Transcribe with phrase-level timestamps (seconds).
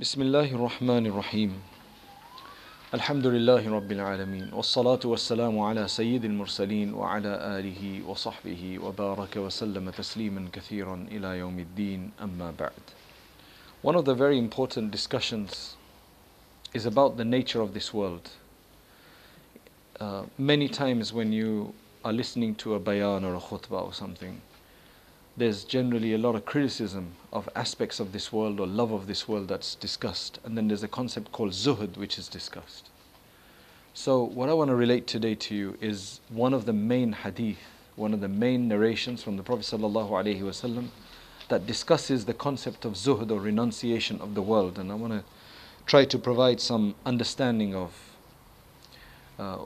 [0.00, 1.60] بسم الله الرحمن الرحيم
[2.94, 10.48] الحمد لله رب العالمين والصلاة والسلام على سيد المرسلين وعلى آله وصحبه وبارك وسلم تسليما
[10.52, 12.84] كثيرا إلى يوم الدين أما بعد
[13.82, 15.76] One of the very important discussions
[16.72, 18.30] is about the nature of this world.
[20.00, 21.74] Uh, many times when you
[22.06, 24.40] are listening to a bayan or a khutbah or something,
[25.37, 29.27] there's generally a lot of criticism of aspects of this world or love of this
[29.27, 30.39] world that's discussed.
[30.45, 32.89] And then there's a concept called zuhud which is discussed.
[33.93, 37.59] So, what I want to relate today to you is one of the main hadith,
[37.95, 40.87] one of the main narrations from the Prophet ﷺ
[41.47, 44.79] that discusses the concept of zuhud or renunciation of the world.
[44.79, 45.23] And I want to
[45.85, 47.93] try to provide some understanding of
[49.37, 49.59] uh,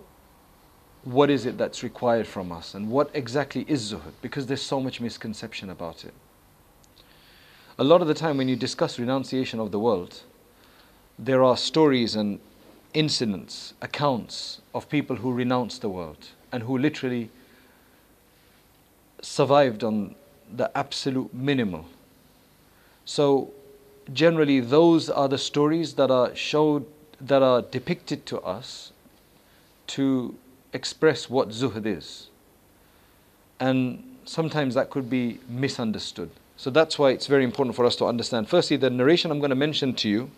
[1.03, 4.79] what is it that's required from us and what exactly is zuhud because there's so
[4.79, 6.13] much misconception about it.
[7.77, 10.23] A lot of the time, when you discuss renunciation of the world,
[11.17, 12.39] there are stories and
[12.93, 17.29] incidents, accounts of people who renounced the world and who literally
[19.21, 20.15] survived on
[20.53, 21.85] the absolute minimal.
[23.05, 23.51] So,
[24.11, 26.85] generally, those are the stories that are showed,
[27.21, 28.91] that are depicted to us
[29.87, 30.35] to
[30.73, 32.27] express what zuhd is.
[33.59, 36.29] And sometimes that could be misunderstood.
[36.57, 38.49] So that's why it's very important for us to understand.
[38.49, 40.29] Firstly, the narration I'm going to mention to you,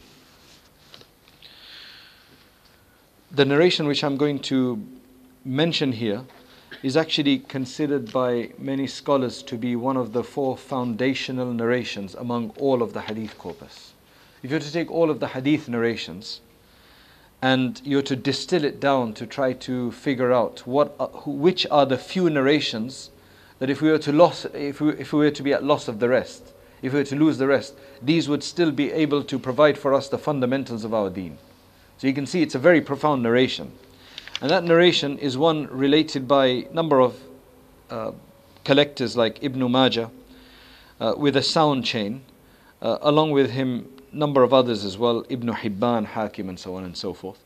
[3.31, 4.85] the narration which I'm going to
[5.43, 6.23] mention here
[6.83, 12.51] is actually considered by many scholars to be one of the four foundational narrations among
[12.57, 13.93] all of the hadith corpus.
[14.43, 16.41] If you were to take all of the hadith narrations,
[17.41, 21.85] and you're to distill it down to try to figure out what, uh, which are
[21.85, 23.09] the few narrations
[23.59, 25.87] that if we were to loss, if we, if we were to be at loss
[25.87, 29.23] of the rest, if we were to lose the rest, these would still be able
[29.23, 31.37] to provide for us the fundamentals of our deen.
[31.97, 33.71] So you can see it's a very profound narration.
[34.41, 37.21] And that narration is one related by a number of
[37.91, 38.11] uh,
[38.63, 40.09] collectors like Ibn Majah
[40.99, 42.23] uh, with a sound chain,
[42.81, 46.84] uh, along with him number of others as well, Ibn Hibban, Hakim, and so on
[46.84, 47.38] and so forth.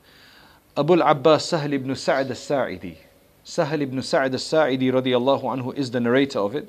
[0.77, 2.97] Abu al-Abbas Sahal ibn Sa'id al-Sa'idi.
[3.45, 6.69] Sahal ibn Sa'id al-Sa'idi radiallahu anhu is the narrator of it.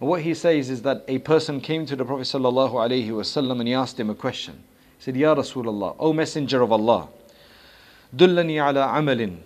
[0.00, 3.60] And what he says is that a person came to the Prophet sallallahu alaihi wasallam
[3.60, 4.62] and he asked him a question.
[4.98, 7.08] He said, Ya Rasulullah, O Messenger of Allah,
[8.14, 9.36] دلني على عمل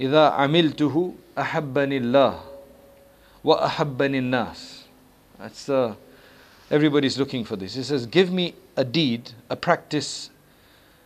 [0.00, 2.40] إذا عملته أحبني الله
[3.44, 4.82] وأحبني الناس.
[5.38, 5.94] That's uh,
[6.73, 7.75] Everybody's looking for this.
[7.75, 10.31] He says, Give me a deed, a practice,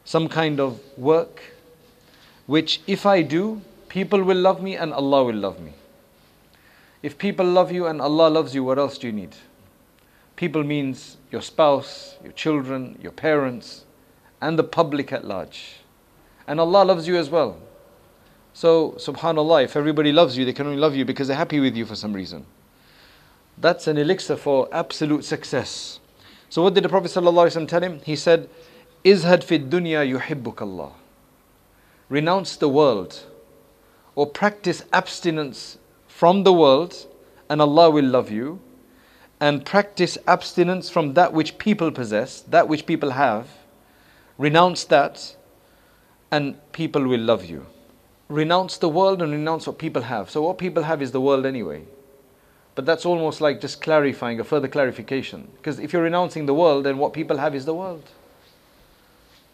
[0.05, 1.41] some kind of work,
[2.45, 5.73] which if I do, people will love me and Allah will love me.
[7.03, 9.35] If people love you and Allah loves you, what else do you need?
[10.37, 13.83] People means your spouse, your children, your parents,
[14.39, 15.79] and the public at large.
[16.47, 17.57] And Allah loves you as well.
[18.53, 21.75] So, subhanAllah, if everybody loves you, they can only love you because they're happy with
[21.75, 22.45] you for some reason.
[23.57, 25.99] That's an elixir for absolute success.
[26.49, 27.99] So what did the Prophet ﷺ tell him?
[28.05, 28.49] He said,
[29.03, 30.91] Izhad fi dunya yuhibbuk Allah.
[32.09, 33.23] Renounce the world
[34.15, 37.07] or practice abstinence from the world
[37.49, 38.59] and Allah will love you.
[39.39, 43.47] And practice abstinence from that which people possess, that which people have.
[44.37, 45.35] Renounce that
[46.31, 47.65] and people will love you.
[48.29, 50.29] Renounce the world and renounce what people have.
[50.29, 51.85] So what people have is the world anyway.
[52.77, 55.47] But that's almost like just clarifying, a further clarification.
[55.55, 58.03] Because if you're renouncing the world, then what people have is the world.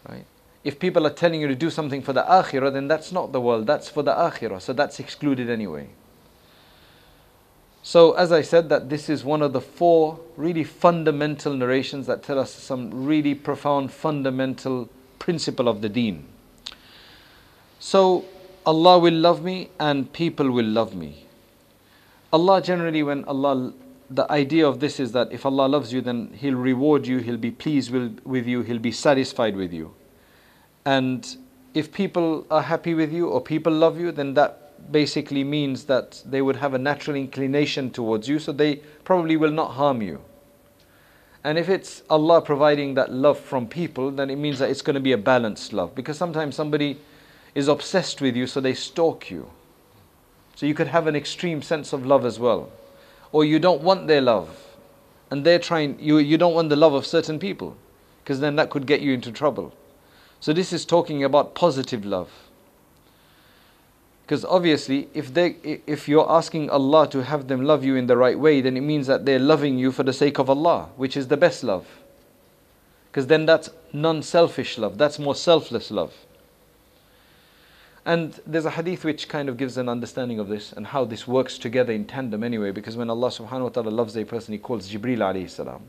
[0.06, 0.26] Right?
[0.62, 3.40] If people are telling you to do something for the akhirah, then that's not the
[3.40, 4.60] world, that's for the akhirah.
[4.60, 5.88] So that's excluded anyway.
[7.82, 12.22] So, as I said, that this is one of the four really fundamental narrations that
[12.22, 16.26] tell us some really profound fundamental principle of the deen.
[17.80, 18.26] So,
[18.66, 21.23] Allah will love me and people will love me.
[22.34, 23.72] Allah generally, when Allah,
[24.10, 27.36] the idea of this is that if Allah loves you, then He'll reward you, He'll
[27.36, 29.94] be pleased with, with you, He'll be satisfied with you.
[30.84, 31.24] And
[31.74, 36.24] if people are happy with you or people love you, then that basically means that
[36.26, 40.20] they would have a natural inclination towards you, so they probably will not harm you.
[41.44, 44.94] And if it's Allah providing that love from people, then it means that it's going
[44.94, 45.94] to be a balanced love.
[45.94, 46.98] Because sometimes somebody
[47.54, 49.48] is obsessed with you, so they stalk you.
[50.56, 52.70] So you could have an extreme sense of love as well.
[53.32, 54.56] Or you don't want their love.
[55.30, 57.76] And they're trying, you, you don't want the love of certain people.
[58.22, 59.74] Because then that could get you into trouble.
[60.40, 62.30] So this is talking about positive love.
[64.24, 65.56] Because obviously, if, they,
[65.86, 68.80] if you're asking Allah to have them love you in the right way, then it
[68.80, 71.86] means that they're loving you for the sake of Allah, which is the best love.
[73.10, 76.14] Because then that's non selfish love, that's more selfless love.
[78.06, 81.26] And there's a hadith which kind of gives an understanding of this and how this
[81.26, 84.58] works together in tandem anyway, because when Allah subhanahu wa ta'ala loves a person, He
[84.58, 85.82] calls Jibreel alayhi salam.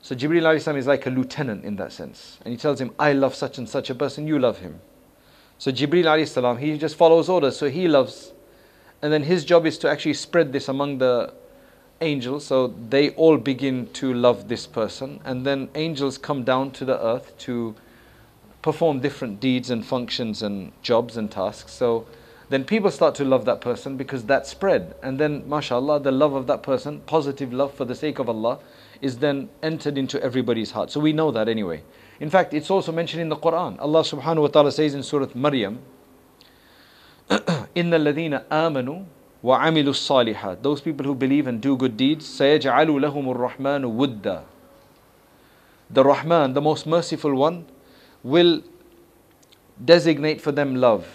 [0.00, 2.38] So Jibreel alayhi salam is like a lieutenant in that sense.
[2.44, 4.80] And he tells him, I love such and such a person, you love him.
[5.58, 8.32] So Jibreel alayhi salam, he just follows orders, so he loves.
[9.02, 11.34] And then his job is to actually spread this among the
[12.00, 15.18] angels, so they all begin to love this person.
[15.24, 17.74] And then angels come down to the earth to
[18.61, 21.73] perform different deeds and functions and jobs and tasks.
[21.73, 22.05] So
[22.49, 24.93] then people start to love that person because that spread.
[25.01, 28.59] And then, mashallah, the love of that person, positive love for the sake of Allah,
[29.01, 30.91] is then entered into everybody's heart.
[30.91, 31.83] So we know that anyway.
[32.19, 33.79] In fact, it's also mentioned in the Quran.
[33.79, 35.79] Allah subhanahu wa ta'ala says in Surah Maryam,
[37.29, 39.05] إِنَّ الَّذِينَ آمَنُوا
[39.43, 44.43] وَعَمِلُوا الصَّالِحَاتِ Those people who believe and do good deeds, سَيَجْعَلُ لَهُمُ الرَّحْمَنُ وُدًّا
[45.89, 47.65] The Rahman, the most merciful one,
[48.22, 48.62] will
[49.84, 51.06] designate for them love,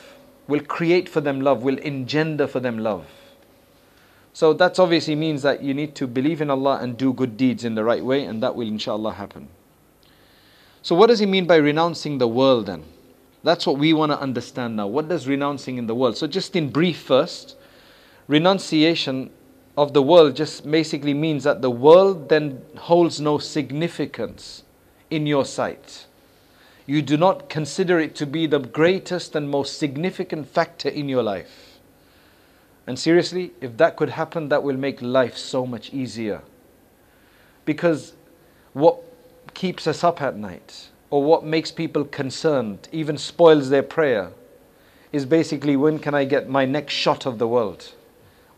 [0.48, 3.06] will create for them love, will engender for them love.
[4.34, 7.66] So that obviously means that you need to believe in Allah and do good deeds
[7.66, 9.50] in the right way, and that will inshallah happen.
[10.82, 12.84] So, what does he mean by renouncing the world then?
[13.44, 14.88] That's what we want to understand now.
[14.88, 16.18] What does renouncing in the world?
[16.18, 17.56] So, just in brief, first,
[18.28, 19.32] renunciation
[19.78, 24.64] of the world just basically means that the world then holds no significance
[25.10, 26.06] in your sight
[26.86, 31.24] you do not consider it to be the greatest and most significant factor in your
[31.24, 31.80] life.
[32.88, 36.42] And seriously, if that could happen, that will make life so much easier.
[37.66, 38.14] Because
[38.74, 38.98] what
[39.54, 44.32] keeps us up at night, or what makes people concerned, even spoils their prayer,
[45.12, 47.94] is basically when can I get my next shot of the world?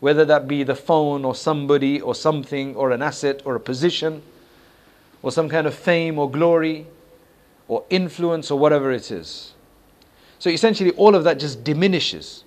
[0.00, 4.22] Whether that be the phone, or somebody, or something, or an asset, or a position,
[5.22, 6.86] or some kind of fame or glory
[7.68, 9.54] or influence or whatever it is.
[10.38, 12.44] So essentially, all of that just diminishes.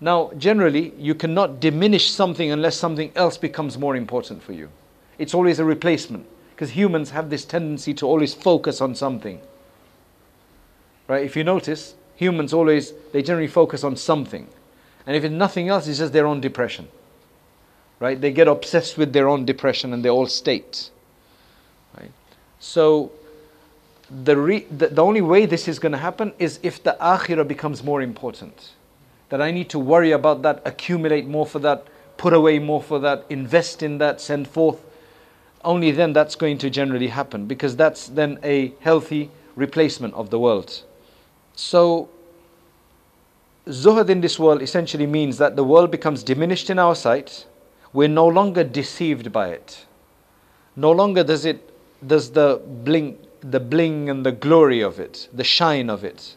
[0.00, 4.68] Now, generally, you cannot diminish something unless something else becomes more important for you.
[5.18, 9.40] It's always a replacement because humans have this tendency to always focus on something.
[11.08, 11.24] Right?
[11.24, 14.48] If you notice, humans always, they generally focus on something.
[15.06, 16.88] And if it's nothing else, it's just their own depression.
[18.00, 18.20] Right?
[18.20, 20.90] They get obsessed with their own depression and their own state.
[21.98, 22.10] Right?
[22.58, 23.12] So,
[24.10, 27.46] the, re, the, the only way this is going to happen is if the akhirah
[27.46, 28.72] becomes more important.
[29.30, 31.86] That I need to worry about that, accumulate more for that,
[32.16, 34.80] put away more for that, invest in that, send forth.
[35.64, 40.38] Only then that's going to generally happen because that's then a healthy replacement of the
[40.38, 40.82] world.
[41.56, 42.08] So,
[43.66, 47.46] zuhud in this world essentially means that the world becomes diminished in our sight.
[47.92, 49.86] We're no longer deceived by it.
[50.76, 51.70] No longer does it
[52.06, 56.35] does the blink the bling and the glory of it, the shine of it,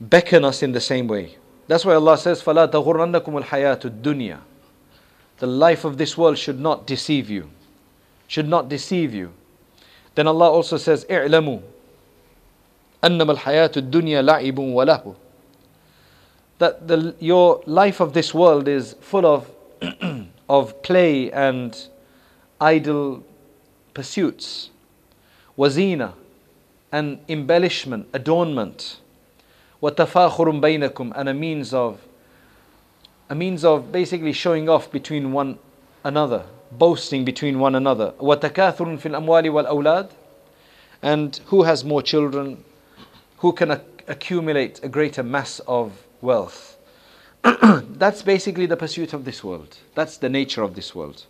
[0.00, 1.36] beckon us in the same way.
[1.68, 4.38] That's why Allah says, فَلَا تَغُرَّنَّكُمُ الْحَيَاةُ الدُّنْيَا
[5.38, 7.50] The life of this world should not deceive you.
[8.28, 9.32] Should not deceive you.
[10.14, 11.60] Then Allah also says, اعلموا
[13.04, 15.14] أنما الحياة الدنيا لعب وله
[16.58, 19.50] That the, your life of this world is full of,
[20.48, 21.76] of play and
[22.60, 23.22] idle
[23.92, 24.69] pursuits
[25.58, 26.12] wazina
[26.92, 28.98] and embellishment, adornment,
[29.82, 32.00] وتفاخر بينكم and a means of
[33.28, 35.58] a means of basically showing off between one
[36.04, 38.12] another, boasting between one another.
[38.20, 40.10] وتكاثر في الأموال والأولاد
[41.02, 42.64] and who has more children,
[43.38, 43.70] who can
[44.08, 46.78] accumulate a greater mass of wealth.
[47.42, 49.78] That's basically the pursuit of this world.
[49.94, 51.24] That's the nature of this world.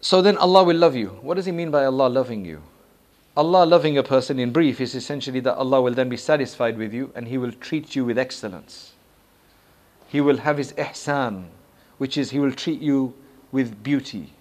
[0.00, 1.18] So then Allah will love you.
[1.22, 2.62] What does He mean by Allah loving you?
[3.36, 6.92] Allah loving a person in brief is essentially that Allah will then be satisfied with
[6.92, 8.92] you and He will treat you with excellence.
[10.08, 11.46] He will have His ihsan,
[11.98, 13.14] which is He will treat you
[13.52, 14.32] with beauty.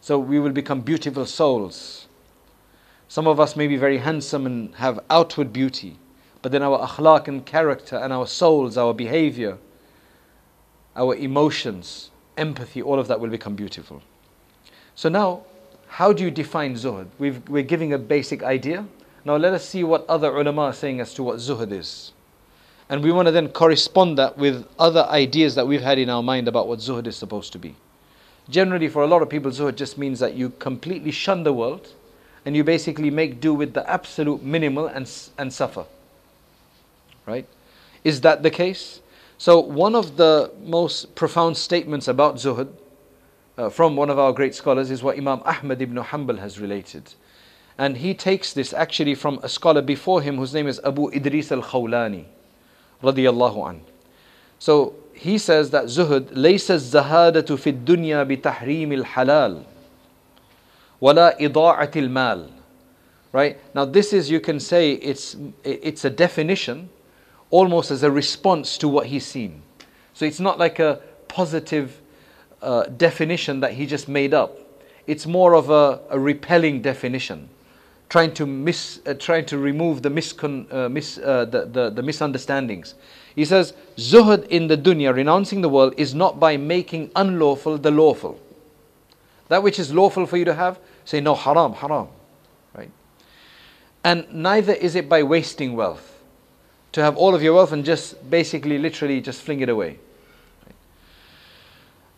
[0.00, 2.06] So we will become beautiful souls.
[3.08, 5.98] Some of us may be very handsome and have outward beauty,
[6.42, 9.58] but then our akhlaq and character and our souls, our behavior,
[10.96, 14.02] our emotions, empathy, all of that will become beautiful.
[14.94, 15.42] So now,
[15.88, 17.08] how do you define zuhud?
[17.18, 18.86] we are giving a basic idea.
[19.24, 22.12] Now let us see what other ulama are saying as to what zuhud is.
[22.88, 26.22] And we want to then correspond that with other ideas that we've had in our
[26.22, 27.76] mind about what zuhud is supposed to be.
[28.48, 31.92] Generally, for a lot of people, zuhud just means that you completely shun the world
[32.44, 35.84] and you basically make do with the absolute minimal and, and suffer.
[37.26, 37.46] Right?
[38.02, 39.00] Is that the case?
[39.38, 42.72] So, one of the most profound statements about zuhud
[43.59, 47.13] uh, from one of our great scholars is what Imam Ahmad ibn Hanbal has related.
[47.77, 51.51] And he takes this actually from a scholar before him whose name is Abu Idris
[51.51, 52.25] al Khawlani,
[53.03, 53.81] radiyallahu an.
[54.59, 59.63] So he says that zuhud, ليس الزهادة في الدنيا بتحريم الحلال
[61.01, 62.49] ولا إضاعة المال.
[63.31, 63.59] Right?
[63.73, 66.89] Now this is, you can say, it's, it's a definition
[67.49, 69.61] almost as a response to what he's seen.
[70.13, 72.01] So it's not like a positive
[72.62, 74.58] uh, definition that he just made up.
[75.06, 77.48] It's more of a, a repelling definition,
[78.08, 82.02] trying to mis, uh, trying to remove the, miscon, uh, mis, uh, the, the, the
[82.02, 82.94] misunderstandings.
[83.34, 87.90] He says, Zuhud in the dunya, renouncing the world, is not by making unlawful the
[87.90, 88.40] lawful.
[89.48, 92.08] That which is lawful for you to have, say no, haram, haram.
[92.74, 92.90] Right?
[94.04, 96.22] And neither is it by wasting wealth.
[96.92, 99.98] To have all of your wealth and just basically, literally, just fling it away.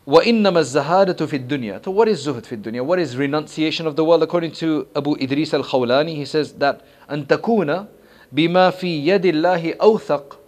[0.08, 1.82] وإنما الزهادة في الدنيا.
[1.84, 2.82] So what is zuhud في الدنيا?
[2.82, 4.24] What is renunciation of the world?
[4.24, 6.82] According to Abu Idris al-Khawlani, he says that
[7.12, 7.86] أن تكون
[8.32, 10.40] بما في يد الله أوثق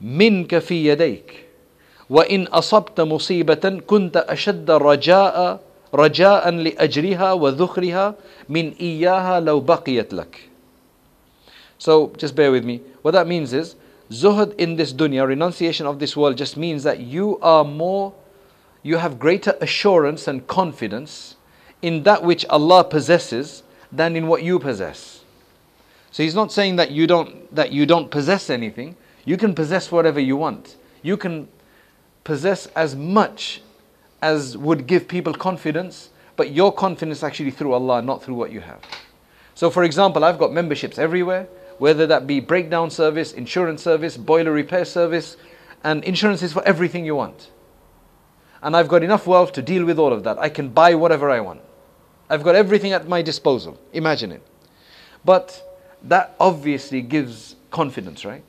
[0.00, 1.44] منك في يديك
[2.10, 5.60] وإن أصبت مصيبة كنت أشد رجاء
[5.94, 8.14] رجاء لأجرها وذخرها
[8.48, 10.50] من إياها لو بقيت لك.
[11.78, 12.80] So just bear with me.
[13.02, 13.76] What that means is
[14.10, 18.12] zuhud in this dunya, renunciation of this world just means that you are more
[18.85, 21.37] you have greater assurance and confidence
[21.81, 25.21] in that which Allah possesses than in what you possess.
[26.11, 28.95] So he's not saying that you don't that you don't possess anything.
[29.25, 30.75] You can possess whatever you want.
[31.01, 31.47] You can
[32.23, 33.63] possess as much
[34.21, 38.59] as would give people confidence, but your confidence actually through Allah, not through what you
[38.59, 38.81] have.
[39.55, 41.47] So for example, I've got memberships everywhere,
[41.79, 45.37] whether that be breakdown service, insurance service, boiler repair service,
[45.83, 47.49] and insurance is for everything you want
[48.65, 50.39] and I've got enough wealth to deal with all of that.
[50.39, 51.61] I can buy whatever I want.
[52.31, 53.79] I've got everything at my disposal.
[53.93, 54.41] Imagine it.
[55.23, 55.61] But
[56.01, 58.43] that obviously gives confidence, right?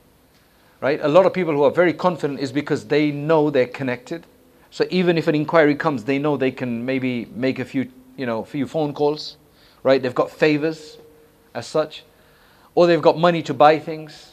[0.81, 0.99] Right?
[1.03, 4.27] A lot of people who are very confident is because they know they're connected.
[4.71, 8.25] So even if an inquiry comes, they know they can maybe make a few, you
[8.25, 9.37] know, a few phone calls,
[9.83, 10.01] right?
[10.01, 10.97] They've got favors
[11.55, 12.05] as such,
[12.75, 14.33] or they've got money to buy things.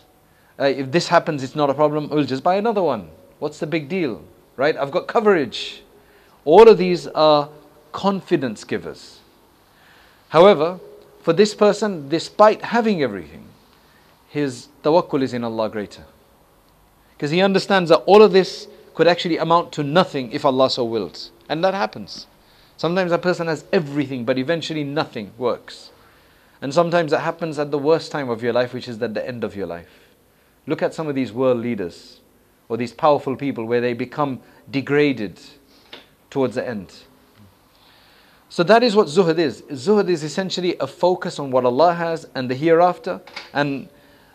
[0.58, 2.08] Uh, if this happens, it's not a problem.
[2.08, 3.10] We'll just buy another one.
[3.40, 4.24] What's the big deal?
[4.58, 4.76] Right?
[4.78, 5.84] I've got coverage.
[6.46, 7.50] All of these are
[7.92, 9.20] confidence givers.
[10.30, 10.80] However,
[11.22, 13.46] for this person, despite having everything,
[14.30, 16.04] his tawakkul is in Allah greater.
[17.16, 20.84] Because he understands that all of this could actually amount to nothing if Allah so
[20.84, 21.32] wills.
[21.48, 22.28] And that happens.
[22.78, 25.92] Sometimes a person has everything, but eventually nothing works.
[26.62, 29.26] And sometimes that happens at the worst time of your life, which is at the
[29.26, 30.10] end of your life.
[30.66, 32.20] Look at some of these world leaders
[32.70, 34.40] or these powerful people where they become
[34.72, 35.40] degraded
[36.30, 36.92] towards the end.
[38.50, 39.64] So that is what zuhud is.
[39.64, 43.20] Zuhud is essentially a focus on what Allah has and the hereafter
[43.54, 43.90] and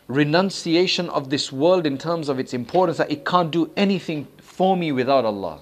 [0.08, 4.76] renunciation of this world in terms of its importance that it can't do anything for
[4.76, 5.60] me without Allah.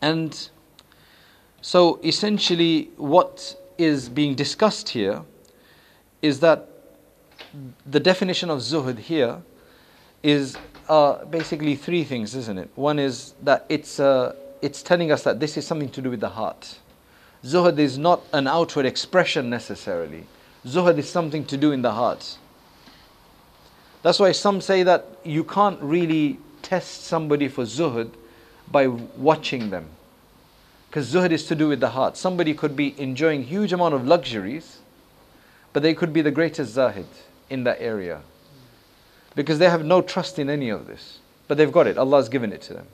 [0.00, 0.48] And
[1.60, 5.22] so essentially what is being discussed here
[6.22, 6.68] is that
[7.86, 9.42] the definition of zuhud here
[10.22, 10.56] is
[10.88, 12.70] uh, basically three things, isn't it?
[12.74, 16.20] One is that it's, uh, it's telling us that this is something to do with
[16.20, 16.78] the heart.
[17.44, 20.24] Zuhud is not an outward expression necessarily.
[20.66, 22.38] Zuhud is something to do in the heart.
[24.02, 28.10] That's why some say that you can't really test somebody for zuhud
[28.70, 29.86] by watching them.
[30.88, 32.16] Because zuhud is to do with the heart.
[32.16, 34.78] Somebody could be enjoying huge amount of luxuries,
[35.72, 37.06] but they could be the greatest zahid
[37.50, 38.22] in that area
[39.38, 41.20] because they have no trust in any of this.
[41.46, 42.88] But they've got it, Allah has given it to them.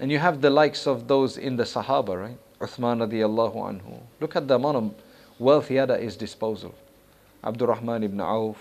[0.00, 2.38] And you have the likes of those in the Sahaba, right?
[2.60, 4.00] Uthman radiallahu anhu.
[4.18, 4.94] Look at the amount of
[5.38, 6.74] wealth he had at his disposal.
[7.44, 8.58] Abdurrahman ibn Auf,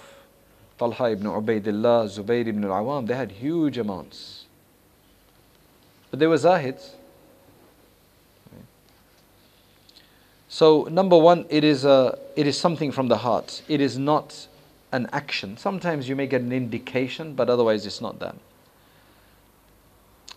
[0.77, 4.45] Talha ibn Ubaidillah, Zubayr ibn al-Awam, they had huge amounts.
[6.12, 6.91] But they were zahids.
[10.47, 13.63] So number one, it is, a, it is something from the heart.
[13.67, 14.47] It is not
[14.92, 15.56] an action.
[15.56, 18.37] Sometimes you may get an indication, but otherwise it's not that.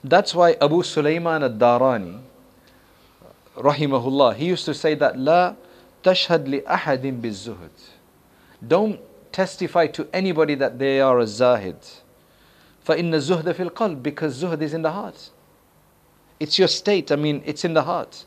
[0.03, 2.21] That's why Abu Sulaiman al-Darani,
[3.55, 5.55] rahimahullah, he used to say that لا
[6.03, 7.69] تشهد لأحد بالزهد.
[8.67, 8.99] Don't
[9.31, 11.77] testify to anybody that they are a zahid.
[12.85, 15.29] فإن الزهد في القلب because zuhd is in the heart.
[16.39, 18.25] It's your state, I mean, it's in the heart.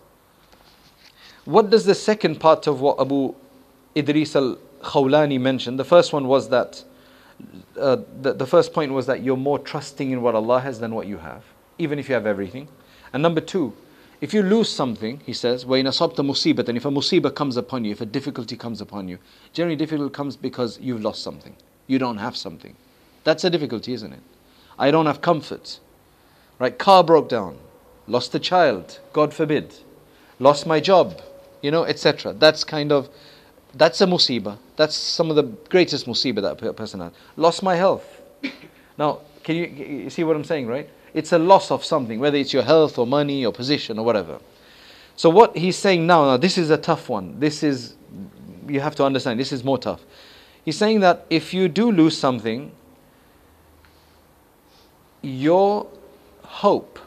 [1.45, 3.35] What does the second part of what Abu
[3.97, 5.79] Idris al Khawlani mentioned.
[5.79, 6.85] The first one was that
[7.79, 10.95] uh, the, the first point was that you're more trusting in what Allah has than
[10.95, 11.45] what you have,
[11.79, 12.69] even if you have everything.
[13.13, 13.75] And number two,
[14.21, 17.93] if you lose something, he says, وَإِنْ أَصَبْتَ مُصِيبَةً If a musibah comes upon you,
[17.93, 19.19] if a difficulty comes upon you,
[19.53, 21.57] generally difficulty comes because you've lost something.
[21.87, 22.77] You don't have something.
[23.25, 24.23] That's a difficulty, isn't it?
[24.79, 25.81] I don't have comfort.
[26.59, 26.79] Right?
[26.79, 27.59] Car broke down.
[28.07, 29.01] Lost a child.
[29.13, 29.75] God forbid.
[30.39, 31.21] Lost my job.
[31.63, 32.33] You know, etc.
[32.33, 33.09] That's kind of,
[33.74, 34.58] that's a musibah.
[34.76, 37.12] That's some of the greatest musibah that a person has.
[37.36, 38.22] Lost my health.
[38.98, 40.90] Now, can you, you see what I'm saying, right?
[41.14, 44.40] It's a loss of something, whether it's your health or money or position or whatever.
[45.16, 47.40] So what he's saying now, now this is a tough one.
[47.40, 47.96] This is,
[48.68, 50.02] you have to understand, this is more tough.
[50.64, 52.72] He's saying that if you do lose something,
[55.22, 55.88] your
[56.44, 57.00] hope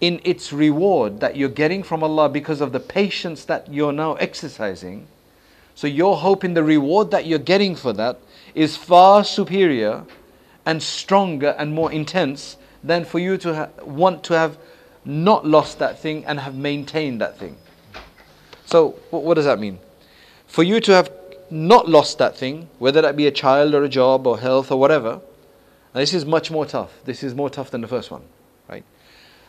[0.00, 4.14] in its reward that you're getting from Allah because of the patience that you're now
[4.14, 5.06] exercising,
[5.80, 8.18] so your hope in the reward that you're getting for that
[8.54, 10.04] is far superior
[10.66, 14.58] and stronger and more intense than for you to ha- want to have
[15.06, 17.56] not lost that thing and have maintained that thing.
[18.66, 19.78] So, what, what does that mean?
[20.46, 21.10] For you to have
[21.48, 24.78] not lost that thing, whether that be a child or a job or health or
[24.78, 25.22] whatever,
[25.94, 26.92] this is much more tough.
[27.06, 28.24] This is more tough than the first one,
[28.68, 28.84] right?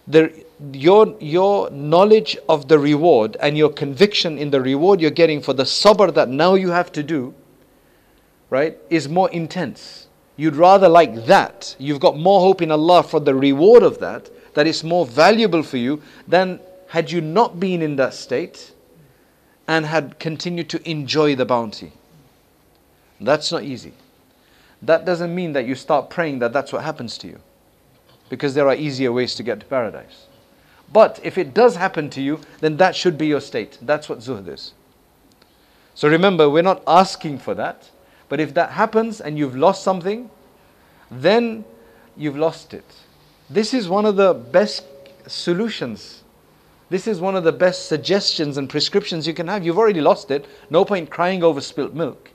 [0.07, 5.41] The, your, your knowledge of the reward and your conviction in the reward you're getting
[5.41, 7.33] for the sabr that now you have to do,
[8.49, 10.07] right, is more intense.
[10.37, 11.75] You'd rather like that.
[11.77, 15.63] You've got more hope in Allah for the reward of that, that is more valuable
[15.63, 18.73] for you than had you not been in that state
[19.67, 21.93] and had continued to enjoy the bounty.
[23.21, 23.93] That's not easy.
[24.81, 27.39] That doesn't mean that you start praying that that's what happens to you.
[28.31, 30.27] Because there are easier ways to get to paradise.
[30.93, 33.77] But if it does happen to you, then that should be your state.
[33.81, 34.71] That's what zuhd is.
[35.95, 37.89] So remember, we're not asking for that.
[38.29, 40.29] But if that happens and you've lost something,
[41.11, 41.65] then
[42.15, 42.85] you've lost it.
[43.49, 44.85] This is one of the best
[45.27, 46.23] solutions.
[46.89, 49.65] This is one of the best suggestions and prescriptions you can have.
[49.65, 50.45] You've already lost it.
[50.69, 52.31] No point crying over spilt milk.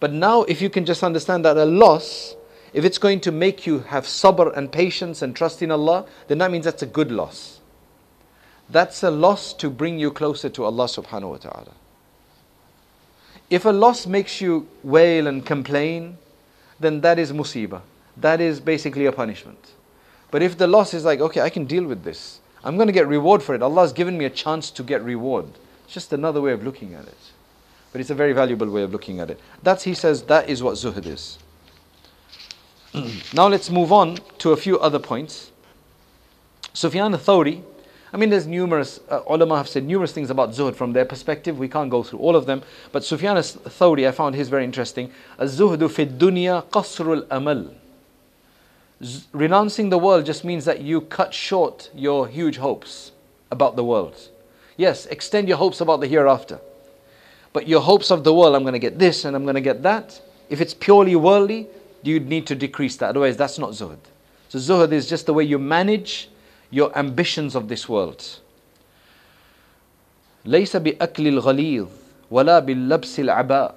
[0.00, 2.34] But now, if you can just understand that a loss,
[2.76, 6.36] if it's going to make you have sabr and patience and trust in Allah, then
[6.38, 7.58] that means that's a good loss.
[8.68, 11.72] That's a loss to bring you closer to Allah subhanahu wa ta'ala.
[13.48, 16.18] If a loss makes you wail and complain,
[16.78, 17.80] then that is musibah.
[18.14, 19.72] That is basically a punishment.
[20.30, 22.92] But if the loss is like, okay, I can deal with this, I'm going to
[22.92, 23.62] get reward for it.
[23.62, 25.46] Allah has given me a chance to get reward.
[25.86, 27.32] It's just another way of looking at it.
[27.92, 29.40] But it's a very valuable way of looking at it.
[29.62, 31.38] That's, he says, that is what zuhd is.
[33.34, 35.50] Now let's move on to a few other points.
[36.72, 37.62] Sufyan al-Thawri,
[38.12, 41.58] I mean, there's numerous, uh, ulama have said numerous things about zuhd from their perspective.
[41.58, 42.62] We can't go through all of them.
[42.92, 45.10] But Sufyan al-Thawri, I found his very interesting.
[45.38, 47.74] Az-zuhdu fi dunya qasrul amal.
[49.32, 53.12] Renouncing the world just means that you cut short your huge hopes
[53.50, 54.16] about the world.
[54.78, 56.60] Yes, extend your hopes about the hereafter.
[57.52, 59.60] But your hopes of the world, I'm going to get this and I'm going to
[59.60, 60.20] get that.
[60.48, 61.68] If it's purely worldly,
[62.05, 63.09] you need to decrease that.
[63.09, 63.99] Otherwise, that's not zuhd.
[64.49, 66.29] So zuhd is just the way you manage
[66.69, 68.39] your ambitions of this world.
[70.45, 71.87] ليس بأكل الغليظ
[72.31, 73.75] ولا باللبس العباء.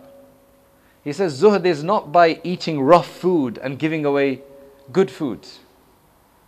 [1.05, 4.41] He says zuhd is not by eating rough food and giving away
[4.93, 5.47] good food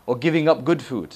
[0.07, 1.15] or giving up good food.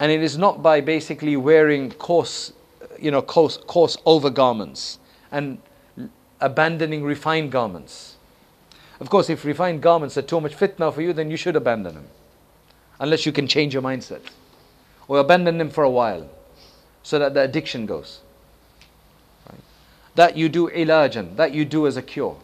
[0.00, 2.52] And it is not by basically wearing coarse,
[2.98, 4.98] you know, coarse, coarse overgarments
[5.30, 5.58] and
[6.40, 8.15] abandoning refined garments.
[8.99, 11.95] Of course, if refined garments are too much fitna for you, then you should abandon
[11.95, 12.07] them
[12.99, 14.21] unless you can change your mindset.
[15.07, 16.29] Or abandon them for a while
[17.03, 18.21] so that the addiction goes.
[19.49, 19.61] Right?
[20.15, 22.37] That you do ilajan, that you do as a cure.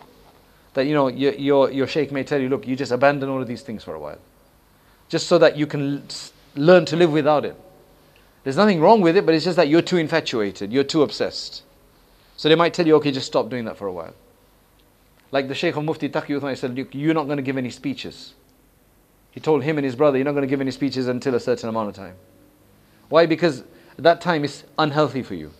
[0.76, 3.42] That you know, your, your, your sheikh may tell you, look, you just abandon all
[3.42, 4.20] of these things for a while.
[5.10, 6.08] Just so that you can
[6.56, 7.56] learn to live without it.
[8.44, 11.64] There's nothing wrong with it, but it's just that you're too infatuated, you're too obsessed.
[12.36, 14.14] So they might tell you, okay, just stop doing that for a while.
[15.34, 17.72] Like the Shaykh of Mufti Taqi Uthman said, Look, you're not going to give any
[17.72, 18.36] speeches.
[19.32, 21.40] He told him and his brother, You're not going to give any speeches until a
[21.40, 22.14] certain amount of time.
[23.10, 23.26] Why?
[23.26, 23.64] Because
[23.98, 25.52] that time is unhealthy for you.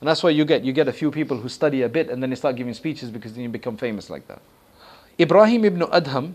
[0.00, 2.20] And that's why you get you get a few people who study a bit and
[2.20, 4.42] then they start giving speeches because then you become famous like that.
[5.20, 6.34] Ibrahim ibn Adham,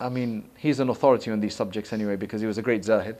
[0.00, 3.16] I mean, he's an authority on these subjects anyway because he was a great zahid.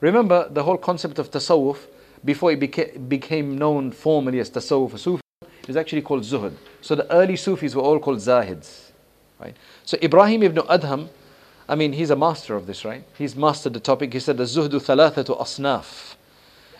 [0.00, 1.76] Remember the whole concept of tasawwuf
[2.24, 5.22] before it beca- became known formally as tasawwuf or Sufi,
[5.66, 6.54] was actually called zuhud.
[6.81, 8.91] So the early Sufis were all called zahids.
[9.39, 9.55] Right?
[9.83, 11.09] So Ibrahim ibn Adham
[11.67, 13.03] I mean, he's a master of this, right?
[13.17, 14.13] He's mastered the topic.
[14.13, 16.15] He said, the zuhdu thalathatu asnaf.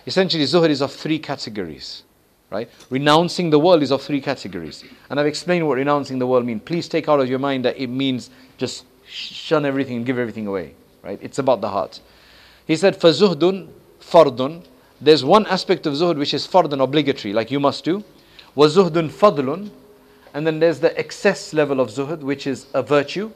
[0.06, 2.04] Essentially, zuhd is of three categories,
[2.50, 2.70] right?
[2.90, 4.84] Renouncing the world is of three categories.
[5.10, 6.62] And I've explained what renouncing the world means.
[6.66, 10.48] Please take out of your mind that it means just shun everything and give everything
[10.48, 11.20] away, right?
[11.22, 12.02] It's about the heart.
[12.68, 13.70] He said, فَزُهْدٌ
[14.02, 14.66] fardun.
[15.00, 18.04] There's one aspect of zuhud which is fardun, obligatory, like you must do.
[18.54, 19.72] Was zuhdun fadlun.
[20.35, 23.31] And then there's the excess level of zuhud, which is a virtue.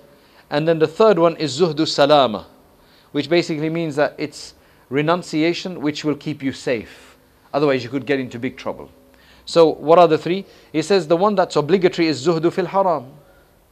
[0.50, 2.46] And then the third one is zuhdu salama,
[3.12, 4.54] which basically means that it's
[4.90, 7.16] renunciation which will keep you safe.
[7.54, 8.90] Otherwise, you could get into big trouble.
[9.44, 10.44] So, what are the three?
[10.72, 13.12] He says the one that's obligatory is zuhdu fil haram,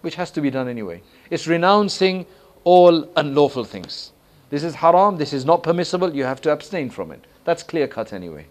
[0.00, 1.02] which has to be done anyway.
[1.30, 2.26] It's renouncing
[2.64, 4.12] all unlawful things.
[4.48, 7.24] This is haram, this is not permissible, you have to abstain from it.
[7.44, 8.46] That's clear cut anyway.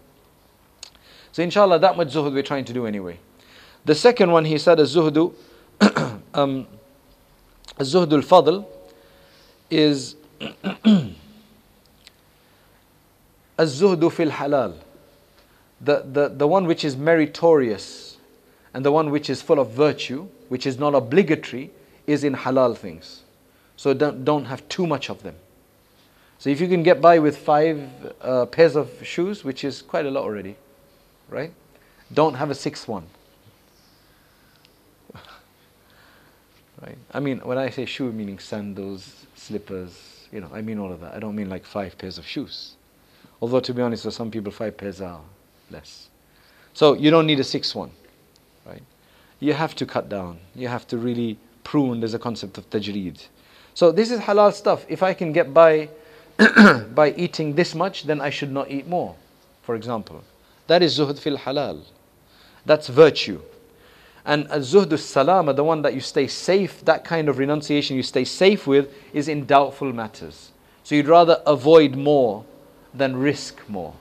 [1.32, 3.18] So, inshallah, that much zuhud we're trying to do anyway.
[3.84, 5.32] The second one he said, az-zuhdu,
[6.34, 6.66] um,
[7.78, 8.64] az-zuhdu al-fadl,
[9.70, 10.16] is
[13.58, 14.74] az-zuhdu fil halal.
[15.80, 18.18] The, the, the one which is meritorious
[18.74, 21.70] and the one which is full of virtue, which is not obligatory,
[22.06, 23.22] is in halal things.
[23.76, 25.36] So don't, don't have too much of them.
[26.38, 27.88] So if you can get by with five
[28.20, 30.56] uh, pairs of shoes, which is quite a lot already,
[31.28, 31.52] right?
[32.12, 33.06] Don't have a sixth one.
[36.82, 36.98] Right?
[37.12, 41.00] I mean, when I say shoe, meaning sandals, slippers, you know, I mean all of
[41.00, 41.14] that.
[41.14, 42.76] I don't mean like five pairs of shoes.
[43.42, 45.20] Although, to be honest, for some people, five pairs are
[45.70, 46.08] less.
[46.74, 47.90] So you don't need a sixth one,
[48.66, 48.82] right?
[49.40, 50.38] You have to cut down.
[50.54, 52.00] You have to really prune.
[52.00, 53.26] There's a concept of tajreed.
[53.74, 54.84] So this is halal stuff.
[54.88, 55.88] If I can get by
[56.94, 59.16] by eating this much, then I should not eat more,
[59.62, 60.22] for example.
[60.66, 61.82] That is zuhud fil halal.
[62.64, 63.40] That's virtue.
[64.24, 68.24] And zuhd salama, the one that you stay safe, that kind of renunciation you stay
[68.24, 70.50] safe with, is in doubtful matters.
[70.84, 72.44] So you'd rather avoid more
[72.92, 73.94] than risk more.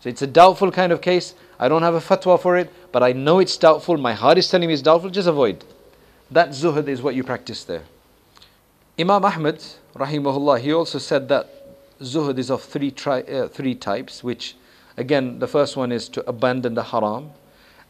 [0.00, 1.34] So it's a doubtful kind of case.
[1.58, 3.96] I don't have a fatwa for it, but I know it's doubtful.
[3.96, 5.10] My heart is telling me it's doubtful.
[5.10, 5.64] Just avoid.
[6.30, 7.82] That zuhd is what you practice there.
[8.98, 9.62] Imam Ahmad,
[9.94, 11.48] rahimahullah, he also said that
[12.00, 14.54] zuhd is of three, tri- uh, three types, which
[14.96, 17.30] again, the first one is to abandon the haram.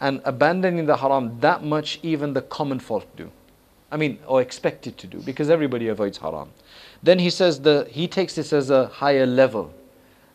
[0.01, 3.31] And abandoning the haram, that much even the common folk do.
[3.91, 6.51] I mean, or expected to do, because everybody avoids haram.
[7.03, 9.73] Then he says the, he takes this as a higher level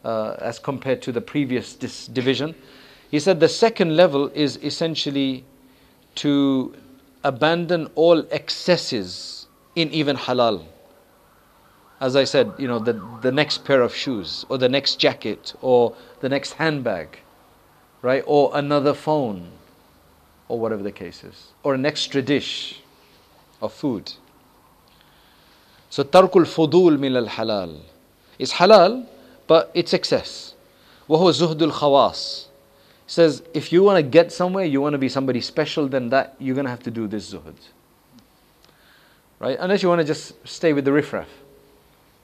[0.03, 2.55] uh, as compared to the previous dis- division.
[3.11, 5.43] He said the second level is essentially
[6.15, 6.73] to
[7.23, 10.65] abandon all excesses in even halal.
[11.99, 15.53] As I said, you know, the, the next pair of shoes, or the next jacket,
[15.61, 17.19] or the next handbag,
[18.02, 18.22] right?
[18.26, 19.50] Or another phone,
[20.48, 22.80] or whatever the case is, or an extra dish
[23.60, 24.12] of food.
[25.90, 27.80] So, tarkul fudul min al halal.
[28.38, 29.06] It's halal,
[29.46, 30.54] but it's excess.
[31.08, 32.46] وهو زهد الخواص.
[33.08, 36.34] says, if you want to get somewhere, you want to be somebody special, then that
[36.40, 37.54] you're going to have to do this zuhud
[39.38, 39.56] right?
[39.60, 41.28] Unless you want to just stay with the riffraff.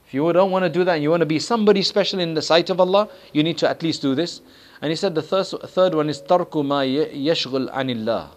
[0.06, 2.34] If you don't want to do that and you want to be somebody special in
[2.34, 4.40] the sight of Allah, you need to at least do this.
[4.81, 8.29] And he said the third, one is tarku ma yashghul anillah.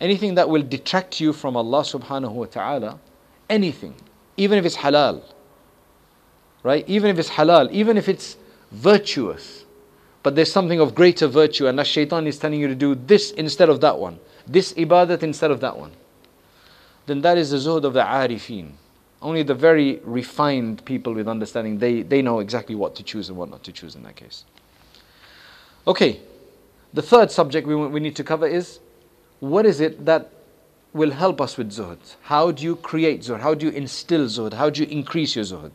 [0.00, 2.98] Anything that will detract you from Allah subhanahu wa ta'ala,
[3.48, 3.94] anything,
[4.36, 5.22] even if it's halal,
[6.62, 6.84] right?
[6.88, 8.36] Even if it's halal, even if it's
[8.70, 9.64] virtuous,
[10.22, 13.32] but there's something of greater virtue, and that shaitan is telling you to do this
[13.32, 15.92] instead of that one, this ibadat instead of that one
[17.08, 18.72] then that is the zuhd of the arifin.
[19.20, 23.36] Only the very refined people with understanding, they, they know exactly what to choose and
[23.36, 24.44] what not to choose in that case.
[25.88, 26.20] Okay,
[26.92, 28.78] the third subject we, we need to cover is
[29.40, 30.30] what is it that
[30.92, 31.98] will help us with zuhd?
[32.22, 33.40] How do you create zuhd?
[33.40, 34.52] How do you instill zuhd?
[34.52, 35.72] How do you increase your zuhd?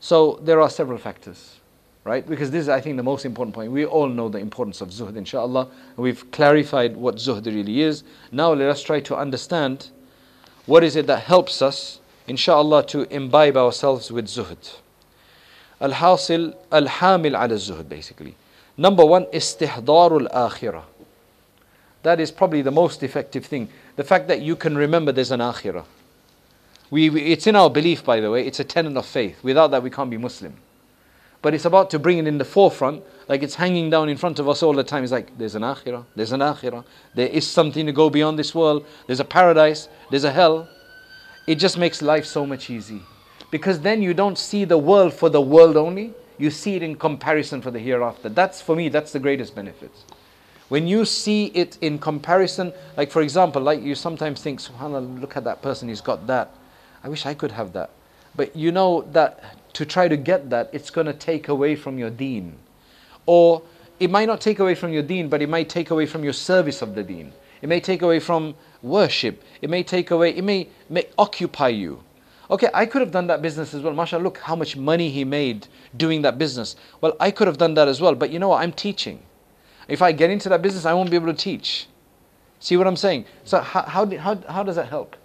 [0.00, 1.58] So there are several factors
[2.04, 2.26] right?
[2.26, 3.70] Because this is, I think, the most important point.
[3.70, 5.68] We all know the importance of zuhd, inshallah.
[5.96, 8.02] We've clarified what zuhd really is.
[8.30, 9.90] Now let us try to understand
[10.66, 14.76] what is it that helps us, inshallah, to imbibe ourselves with zuhd.
[15.80, 18.34] Al-hasil, al-hamil ala zuhd, basically.
[18.76, 20.84] Number one, istihdarul akhirah.
[22.02, 23.68] That is probably the most effective thing.
[23.96, 25.84] The fact that you can remember there's an akhirah.
[26.90, 28.46] We, we, it's in our belief, by the way.
[28.46, 29.42] It's a tenet of faith.
[29.42, 30.56] Without that, we can't be Muslim
[31.42, 34.38] but it's about to bring it in the forefront, like it's hanging down in front
[34.38, 35.02] of us all the time.
[35.02, 38.54] It's like, there's an akhirah, there's an akhirah, there is something to go beyond this
[38.54, 40.68] world, there's a paradise, there's a hell.
[41.48, 43.02] It just makes life so much easy.
[43.50, 46.96] Because then you don't see the world for the world only, you see it in
[46.96, 48.28] comparison for the hereafter.
[48.28, 49.92] That's, for me, that's the greatest benefit.
[50.70, 55.36] When you see it in comparison, like for example, like you sometimes think, subhanAllah, look
[55.36, 56.52] at that person, he's got that.
[57.04, 57.90] I wish I could have that.
[58.34, 61.96] But you know that to try to get that, it's going to take away from
[61.96, 62.56] your deen.
[63.26, 63.62] Or
[64.00, 66.32] it might not take away from your deen, but it might take away from your
[66.32, 67.32] service of the deen.
[67.60, 69.44] It may take away from worship.
[69.60, 72.02] It may take away, it may, may occupy you.
[72.52, 73.94] Okay, I could have done that business as well.
[73.94, 76.76] MashaAllah, look how much money he made doing that business.
[77.00, 78.62] Well, I could have done that as well, but you know what?
[78.62, 79.22] I'm teaching.
[79.88, 81.86] If I get into that business, I won't be able to teach.
[82.60, 83.24] See what I'm saying?
[83.44, 85.16] So, how, how, how, how does that help?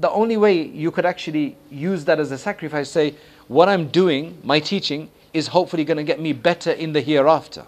[0.00, 3.16] The only way you could actually use that as a sacrifice, say,
[3.48, 7.66] what I'm doing, my teaching, is hopefully going to get me better in the hereafter.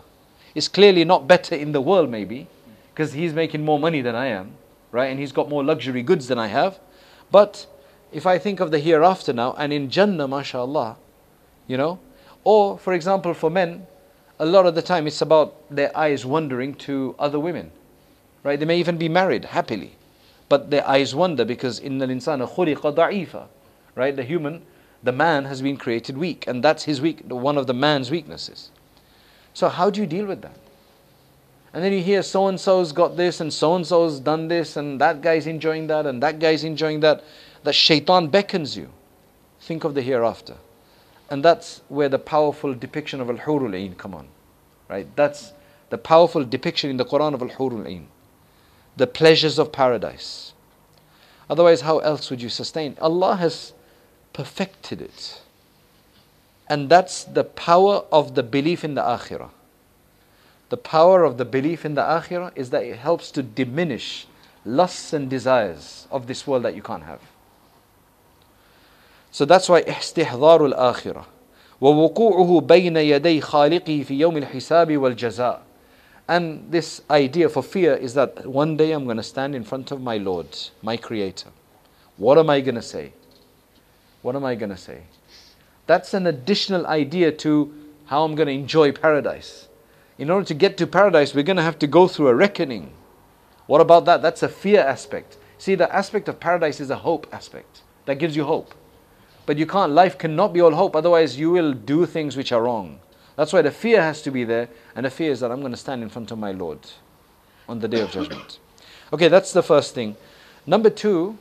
[0.54, 2.48] It's clearly not better in the world, maybe,
[2.94, 4.52] because he's making more money than I am,
[4.92, 5.10] right?
[5.10, 6.80] And he's got more luxury goods than I have.
[7.30, 7.66] But
[8.12, 10.96] if I think of the hereafter now, and in Jannah, mashallah,
[11.66, 11.98] you know,
[12.44, 13.86] or for example, for men,
[14.38, 17.70] a lot of the time it's about their eyes wandering to other women,
[18.42, 18.58] right?
[18.58, 19.92] They may even be married happily,
[20.48, 23.46] but their eyes wander because in the insana khuliqa da'ifa,
[23.94, 24.14] right?
[24.14, 24.62] The human,
[25.02, 28.70] the man has been created weak, and that's his weak, one of the man's weaknesses.
[29.54, 30.56] So how do you deal with that?
[31.74, 34.76] And then you hear so and so's got this, and so and so's done this,
[34.76, 37.24] and that guy's enjoying that, and that guy's enjoying that.
[37.64, 38.90] That shaitan beckons you.
[39.60, 40.56] Think of the hereafter.
[41.30, 44.28] And that's where the powerful depiction of Al Hurul Ain come on.
[44.88, 45.06] Right?
[45.16, 45.52] That's
[45.90, 48.08] the powerful depiction in the Quran of Al Hurul Ain.
[48.96, 50.52] The pleasures of paradise.
[51.48, 52.96] Otherwise, how else would you sustain?
[53.00, 53.72] Allah has
[54.32, 55.40] perfected it.
[56.68, 59.50] And that's the power of the belief in the akhirah.
[60.70, 64.26] The power of the belief in the akhirah is that it helps to diminish
[64.64, 67.20] lusts and desires of this world that you can't have.
[69.31, 71.25] So that's why استحضار الآخرة
[71.81, 75.67] ووقوعه بين يدي خالقه في يوم الحساب والجزاء
[76.27, 79.91] and this idea for fear is that one day I'm going to stand in front
[79.91, 80.47] of my Lord,
[80.81, 81.49] my Creator.
[82.17, 83.13] What am I going to say?
[84.21, 85.03] What am I going to say?
[85.85, 87.73] That's an additional idea to
[88.07, 89.69] how I'm going to enjoy paradise.
[90.17, 92.91] In order to get to paradise, we're going to have to go through a reckoning.
[93.67, 94.21] What about that?
[94.21, 95.37] That's a fear aspect.
[95.57, 98.73] See, the aspect of paradise is a hope aspect that gives you hope.
[99.45, 102.61] But you can't, life cannot be all hope, otherwise, you will do things which are
[102.61, 102.99] wrong.
[103.37, 105.71] That's why the fear has to be there, and the fear is that I'm going
[105.71, 106.79] to stand in front of my Lord
[107.69, 108.59] on the day of judgment.
[109.13, 110.17] Okay, that's the first thing.
[110.65, 111.37] Number two,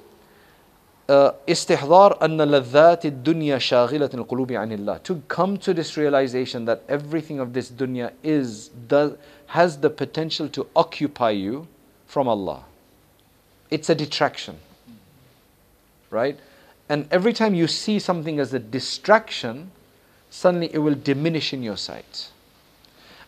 [1.09, 5.03] استحضار أن لذات الدنيا شاغلة القلوب عن الله.
[5.05, 10.49] To come to this realization that everything of this dunya is does, has the potential
[10.49, 11.69] to occupy you
[12.07, 12.65] from Allah.
[13.71, 14.59] It's a detraction.
[16.11, 16.39] Right?
[16.92, 19.72] and every time you see something as a distraction,
[20.30, 22.28] suddenly it will diminish in your sight.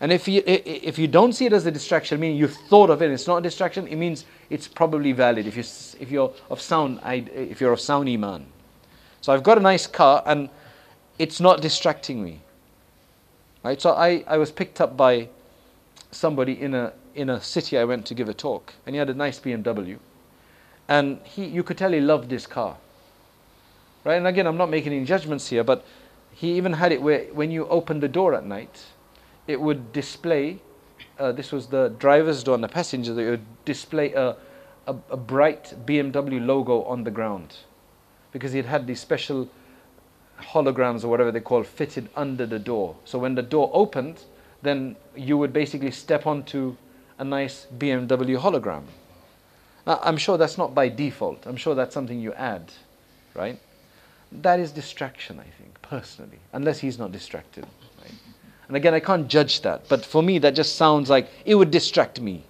[0.01, 3.01] And if you, if you don't see it as a distraction, meaning you've thought of
[3.01, 5.63] it, it's not a distraction, it means it's probably valid if, you,
[5.97, 8.45] if, you're of sound, if you're of sound iman.
[9.21, 10.49] So I've got a nice car and
[11.17, 12.41] it's not distracting me.
[13.63, 13.79] Right?
[13.79, 15.29] So I, I was picked up by
[16.11, 19.09] somebody in a, in a city I went to give a talk, and he had
[19.09, 19.99] a nice BMW.
[20.89, 22.75] And he, you could tell he loved this car.
[24.03, 24.15] Right?
[24.15, 25.85] And again, I'm not making any judgments here, but
[26.31, 28.83] he even had it where when you open the door at night,
[29.47, 30.59] it would display,
[31.19, 34.35] uh, this was the driver's door and the passenger, it would display a,
[34.87, 37.57] a, a bright BMW logo on the ground.
[38.31, 39.49] Because he had had these special
[40.39, 42.95] holograms or whatever they call fitted under the door.
[43.05, 44.23] So when the door opened,
[44.61, 46.75] then you would basically step onto
[47.19, 48.83] a nice BMW hologram.
[49.85, 51.45] Now, I'm sure that's not by default.
[51.45, 52.71] I'm sure that's something you add,
[53.35, 53.59] right?
[54.41, 57.65] That is distraction, I think, personally, unless he's not distracted.
[58.01, 58.13] Right?
[58.67, 61.71] And again, I can't judge that, but for me, that just sounds like it would
[61.71, 62.43] distract me.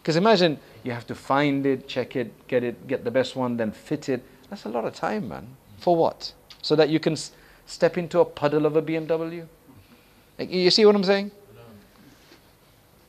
[0.00, 3.56] Because imagine you have to find it, check it, get it, get the best one,
[3.56, 4.24] then fit it.
[4.48, 5.46] That's a lot of time, man.
[5.78, 6.32] For what?
[6.62, 7.32] So that you can s-
[7.66, 9.46] step into a puddle of a BMW?
[10.38, 11.30] Like, you see what I'm saying?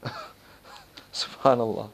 [1.14, 1.90] Subhanallah.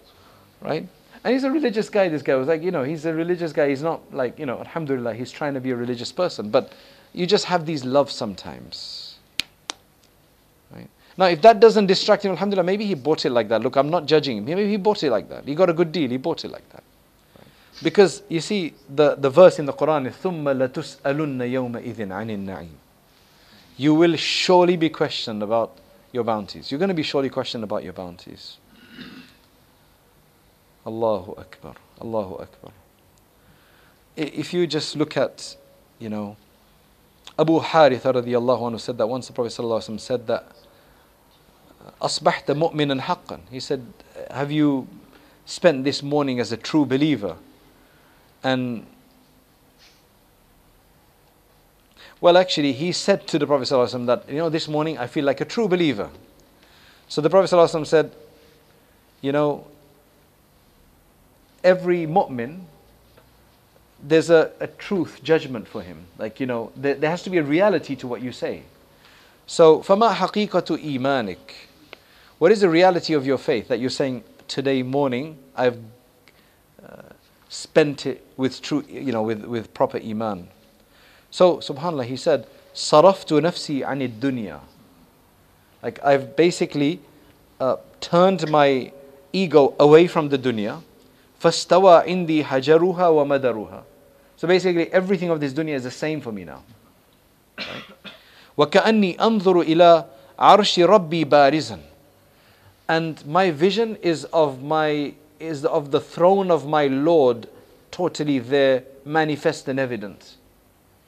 [0.62, 0.88] Right?
[1.25, 3.69] And he's a religious guy, this guy was like, you know, he's a religious guy.
[3.69, 6.51] He's not like, you know, alhamdulillah, he's trying to be a religious person.
[6.51, 6.73] But
[7.13, 9.19] you just have these loves sometimes.
[10.71, 10.89] Right?
[11.19, 13.61] Now, if that doesn't distract him, alhamdulillah, maybe he bought it like that.
[13.61, 14.47] Look, I'm not judging him.
[14.47, 15.45] Maybe he bought it like that.
[15.45, 16.85] He got a good deal, he bought it like that.
[17.83, 22.69] Because you see, the, the verse in the Quran is ثُمَّ لَتُسْأَلُنَّ يَوْمَئِذٍ عَنِ النَّعِيمِ
[23.77, 25.77] You will surely be questioned about
[26.13, 26.71] your bounties.
[26.71, 28.59] You're going to be surely questioned about your bounties.
[30.87, 31.75] Allahu Akbar.
[32.01, 32.73] Allahu Akbar.
[34.17, 35.57] If you just look at,
[35.99, 36.37] you know,
[37.39, 40.53] Abu Haritha radiallahu anhu said that once the Prophet ﷺ said that,
[42.03, 43.41] أصبحت مؤمنا حقا.
[43.51, 43.87] He said,
[44.31, 44.87] have you
[45.47, 47.37] spent this morning as a true believer?
[48.43, 48.87] And
[52.21, 55.25] well, actually, he said to the Prophet ﷺ that, you know, this morning I feel
[55.25, 56.11] like a true believer.
[57.09, 58.13] So the Prophet ﷺ said,
[59.23, 59.67] you know,
[61.65, 62.65] every mu'min,
[64.03, 66.07] there's a, a truth judgment for him.
[66.19, 68.63] Like, you know, there, there has to be a reality to what you say.
[69.47, 71.39] So, فَمَا حَقِيقَةُ إِيمَانِكَ
[72.39, 75.79] What is the reality of your faith that you're saying, today morning, I've
[76.85, 77.03] uh,
[77.49, 80.49] spent it with true, you know, with, with proper iman.
[81.31, 84.61] So, subhanAllah, he said, صَرَفْتُ نَفْسِي عَنِ الدُّنْيَا
[85.83, 87.01] Like, I've basically
[87.61, 88.93] uh, turned my
[89.33, 90.83] ego away from the dunya.
[91.41, 93.83] فَاسْتَوَى عِنْدِي حَجَرُهَا وَمَدَرُهَا
[94.37, 96.63] So basically, everything of this dunya is the same for me now.
[97.59, 97.85] Right?
[98.61, 100.05] وكأني أنظر إلى
[100.39, 101.79] عرش ربي بارزا
[102.89, 107.49] and my vision is of my is of the throne of my Lord
[107.91, 110.37] totally there manifest and evident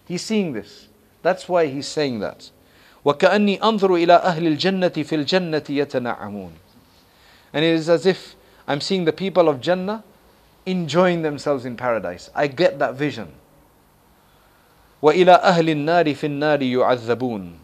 [0.06, 0.88] he's seeing this
[1.22, 2.50] that's why he's saying that
[3.04, 6.52] وكأني أنظر إلى أهل الجنة في الجنة يتنعمون
[7.52, 8.34] and it is as if
[8.66, 10.04] I'm seeing the people of Jannah
[10.66, 13.32] enjoying themselves in paradise I get that vision
[15.02, 17.58] وإلى أهل النار في النار يعذبون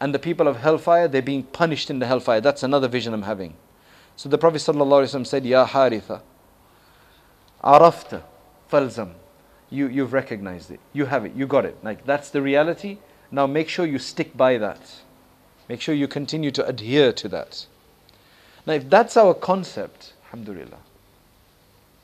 [0.00, 3.22] and the people of hellfire they're being punished in the hellfire that's another vision I'm
[3.22, 3.54] having
[4.16, 6.20] so the Prophet ﷺ said يا حارثة
[7.64, 8.22] عرفت
[8.70, 9.08] فالزم
[9.70, 12.98] you, you've recognized it you have it you got it like that's the reality
[13.30, 14.80] now make sure you stick by that
[15.68, 17.66] make sure you continue to adhere to that
[18.66, 20.78] now if that's our concept alhamdulillah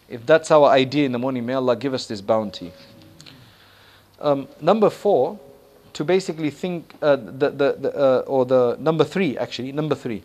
[0.08, 2.72] if that's our idea in the morning may Allah give us this bounty
[4.24, 5.38] um, number four,
[5.92, 10.22] to basically think, uh, the, the, the uh, or the number three actually, number three,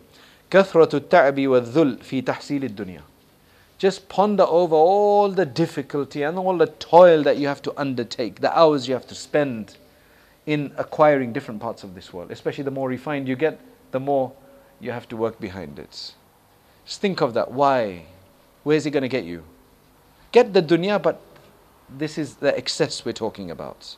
[0.50, 3.02] كثرة التعب والذل في تحصيل الدنيا.
[3.78, 8.40] Just ponder over all the difficulty and all the toil that you have to undertake,
[8.40, 9.76] the hours you have to spend
[10.46, 12.30] in acquiring different parts of this world.
[12.30, 13.60] Especially the more refined you get,
[13.92, 14.32] the more
[14.80, 16.12] you have to work behind it.
[16.84, 17.52] Just think of that.
[17.52, 18.04] Why?
[18.64, 19.44] Where's it going to get you?
[20.34, 21.20] Get the dunya, but
[21.88, 23.96] this is the excess we're talking about.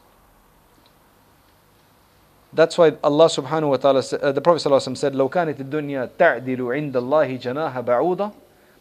[2.52, 6.60] That's why Allah subhanahu wa ta'ala, uh, the Prophet ﷺ said, لو كانت الدنيا تعدل
[6.60, 8.30] عند الله جناح بعوضة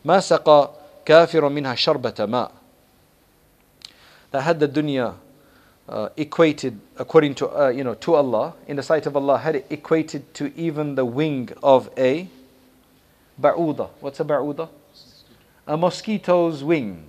[0.05, 0.69] ما سقى
[1.05, 2.51] كافر منها شربة ماء.
[4.31, 5.15] That had the dunya
[5.87, 9.55] uh, equated according to uh, you know to Allah in the sight of Allah had
[9.55, 12.27] it equated to even the wing of a
[13.39, 13.89] ba'uda.
[13.99, 14.69] What's a ba'uda?
[15.67, 17.05] A mosquito's wing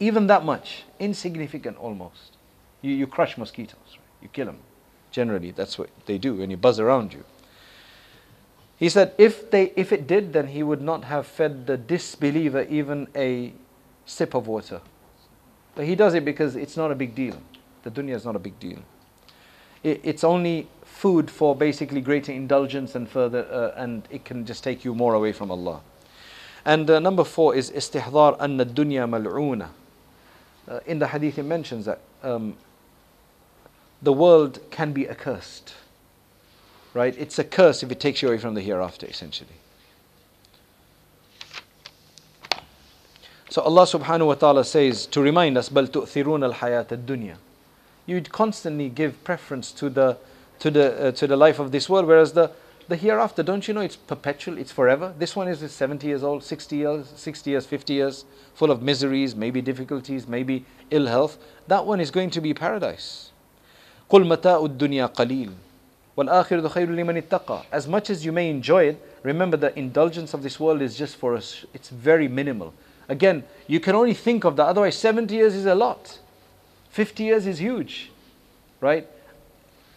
[0.00, 2.36] even that much, insignificant almost.
[2.82, 4.22] You, you crush mosquitoes, right?
[4.22, 4.58] you kill them.
[5.10, 7.24] Generally, that's what they do when you buzz around you.
[8.76, 12.62] He said, if, they, if it did, then he would not have fed the disbeliever
[12.62, 13.52] even a
[14.04, 14.80] sip of water.
[15.76, 17.40] But he does it because it's not a big deal.
[17.84, 18.80] The dunya is not a big deal.
[19.82, 24.64] It, it's only food for basically greater indulgence and further, uh, and it can just
[24.64, 25.80] take you more away from Allah.
[26.64, 29.68] And uh, number four is istihdar anna dunya mal'una
[30.67, 32.55] uh, in the hadith it mentions that um,
[34.01, 35.73] the world can be accursed.
[36.93, 37.15] Right?
[37.17, 39.49] It's a curse if it takes you away from the hereafter, essentially.
[43.49, 47.35] So Allah subhanahu wa ta'ala says to remind us, بَلْ تُؤْثِرُونَ الْحَيَاةَ الدُّنْيا
[48.05, 50.17] You'd constantly give preference to the,
[50.59, 52.51] to the, uh, to the life of this world, whereas the,
[52.89, 55.13] the hereafter, don't you know it's perpetual, it's forever?
[55.19, 59.35] This one is 70 years old, 60 years, 60 years, 50 years, full of miseries,
[59.35, 61.37] maybe difficulties, maybe ill health.
[61.67, 63.31] That one is going to be paradise.
[64.09, 65.53] قُلْ مَتَاءُ الدُّنْيَا قَلِيلٌ
[66.17, 70.41] وَالْآخِرَةُ خَيْرٌ لِمَنِ اتَّقَى As much as you may enjoy it, remember the indulgence of
[70.41, 72.73] this world is just for us, it's very minimal.
[73.07, 76.17] Again, you can only think of that, otherwise 70 years is a lot.
[76.89, 78.11] 50 years is huge,
[78.81, 79.07] right?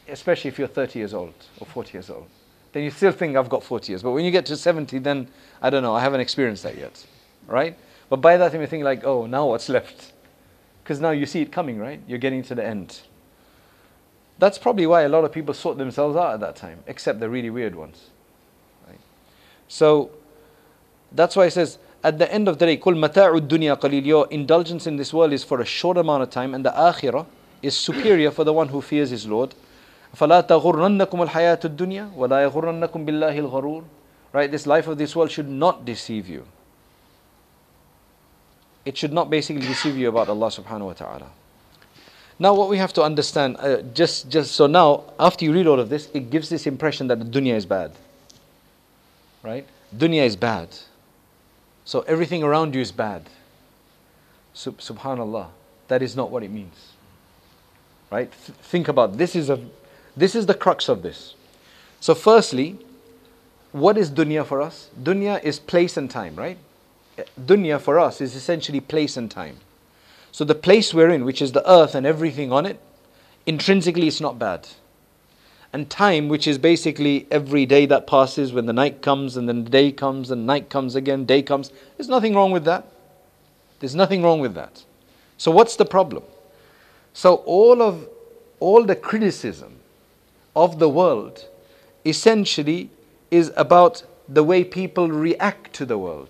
[0.07, 2.29] Especially if you're 30 years old or 40 years old
[2.78, 4.04] then you still think I've got 40 years.
[4.04, 5.28] But when you get to 70, then
[5.63, 7.04] I don't know, I haven't experienced that yet,
[7.48, 7.76] right?
[8.08, 10.13] But by that time you think like, oh, now what's left?
[10.84, 12.00] Because now you see it coming, right?
[12.08, 13.02] You're getting to the end.
[14.38, 17.28] That's probably why a lot of people sort themselves out at that time, except the
[17.28, 18.12] really weird ones.
[18.88, 19.00] Right?
[19.68, 20.12] So
[21.12, 24.86] that's why it says, at the end of the day, kul mata'ud dunya qalil, indulgence
[24.86, 27.26] in this world is for a short amount of time, and the akhirah
[27.63, 29.56] is superior for the one who fears his Lord
[30.16, 33.83] فلا تغرنكم الحياة الدنيا ولا يغرنكم بالله الغرور
[34.33, 36.45] right this life of this world should not deceive you
[38.85, 41.28] it should not basically deceive you about Allah subhanahu wa ta'ala
[42.39, 45.78] now what we have to understand uh, just just so now after you read all
[45.80, 47.93] of this it gives this impression that the dunya is bad
[49.43, 49.66] right
[49.97, 50.68] dunya is bad
[51.85, 53.28] so everything around you is bad
[54.55, 55.49] Sub- subhanallah
[55.89, 56.93] that is not what it means
[58.11, 59.18] right Th- think about it.
[59.18, 59.59] this is a
[60.18, 61.36] this is the crux of this.
[61.99, 62.78] So, firstly,
[63.72, 64.89] what is dunya for us?
[65.01, 66.57] Dunya is place and time, right?
[67.39, 69.57] Dunya for us is essentially place and time.
[70.32, 72.80] So the place we're in, which is the earth and everything on it,
[73.45, 74.68] intrinsically it's not bad.
[75.74, 79.63] And time, which is basically every day that passes when the night comes and then
[79.63, 82.88] the day comes and night comes again, day comes, there's nothing wrong with that.
[83.80, 84.84] There's nothing wrong with that.
[85.38, 86.24] So what's the problem?
[87.13, 88.07] So all of
[88.59, 89.78] all the criticism
[90.58, 91.47] of the world
[92.03, 92.89] essentially
[93.30, 96.30] is about the way people react to the world,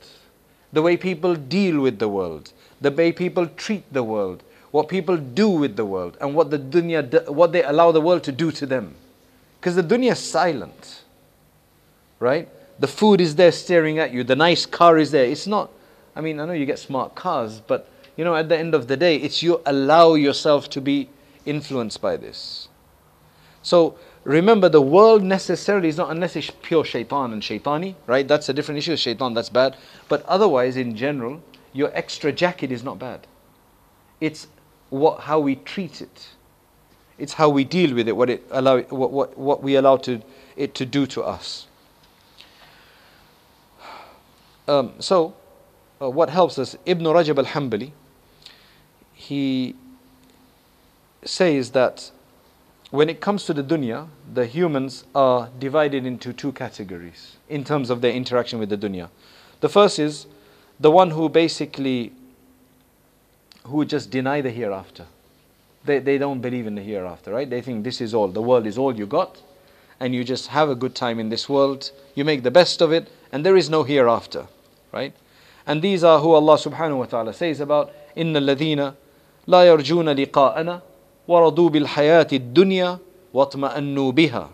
[0.74, 2.52] the way people deal with the world,
[2.82, 6.60] the way people treat the world, what people do with the world, and what the
[6.60, 8.96] dunya, what they allow the world to do to them.
[9.60, 11.04] Because the dunya is silent,
[12.20, 12.50] right?
[12.80, 14.24] The food is there staring at you.
[14.24, 15.26] The nice car is there.
[15.26, 15.72] It's not.
[16.16, 18.88] I mean, I know you get smart cars, but you know, at the end of
[18.88, 21.10] the day, it's you allow yourself to be
[21.46, 22.68] influenced by this.
[23.62, 28.28] So remember, the world necessarily is not unless it's pure shaitan and shaitani, right?
[28.28, 28.96] That's a different issue.
[28.96, 29.78] Shaitan, that's bad.
[30.10, 31.42] But otherwise, in general,
[31.74, 33.28] your extra jacket is not bad.
[34.20, 34.48] It's
[34.90, 36.30] what how we treat it.
[37.18, 40.22] It's how we deal with it, what it allow what, what, what we allow to,
[40.56, 41.68] it to do to us.
[44.68, 45.34] Um, so,
[46.02, 46.76] uh, what helps us?
[46.86, 47.92] Ibn Rajab al-Hanbali,
[49.14, 49.76] he
[51.24, 52.12] says that
[52.91, 57.89] when it comes to the dunya, the humans are divided into two categories in terms
[57.89, 59.09] of their interaction with the dunya.
[59.61, 60.27] The first is
[60.79, 62.13] the one who basically
[63.65, 65.07] who just deny the hereafter.
[65.85, 67.49] They, they don't believe in the hereafter, right?
[67.49, 68.29] They think this is all.
[68.29, 69.41] The world is all you got,
[69.99, 71.91] and you just have a good time in this world.
[72.15, 74.47] You make the best of it, and there is no hereafter,
[74.93, 75.15] right?
[75.67, 78.95] And these are who Allah subhanahu wa ta'ala says about إن الذين
[79.47, 80.83] لا يرجون لقاءنا
[81.29, 82.99] ورضوا بالحياة الدنيا
[83.35, 84.49] واطمأنوا بها.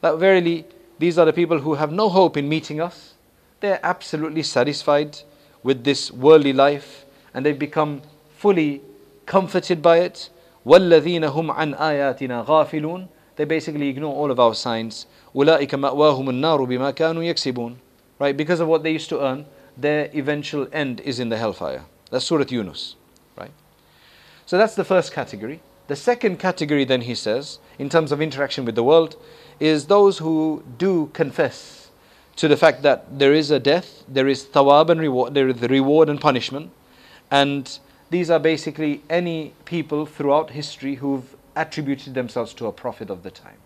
[0.00, 0.64] That verily,
[0.98, 3.14] these are the people who have no hope in meeting us.
[3.60, 5.18] They're absolutely satisfied
[5.62, 8.02] with this worldly life, and they've become
[8.36, 8.82] fully
[9.26, 10.30] comforted by it.
[10.66, 15.06] وَالَّذِينَ هُمْ عَنْ آيَاتِنَا غَافِلُونَ They basically ignore all of our signs.
[15.34, 17.76] أُولَٰئِكَ مَأْوَاهُمُ النَّارُ بِمَا كَانُوا يَكْسِبُونَ
[18.18, 21.84] Right, because of what they used to earn, their eventual end is in the hellfire.
[22.10, 22.96] That's Surah Yunus,
[23.36, 23.50] right?
[24.46, 25.60] So that's the first category.
[25.87, 29.15] The second category, then he says, in terms of interaction with the world,
[29.59, 31.89] is those who do confess
[32.35, 35.57] to the fact that there is a death, there is thawab and reward, there is
[35.57, 36.71] the reward and punishment,
[37.31, 37.79] and
[38.09, 43.31] these are basically any people throughout history who've attributed themselves to a prophet of the
[43.31, 43.57] time.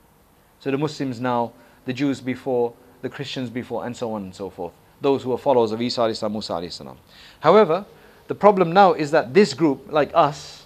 [0.60, 1.52] So the Muslims now,
[1.86, 4.74] the Jews before, the Christians before, and so on and so forth.
[5.02, 6.96] Those who are followers of Isa, Isa Musa.
[7.40, 7.86] However,
[8.28, 10.61] the problem now is that this group, like us,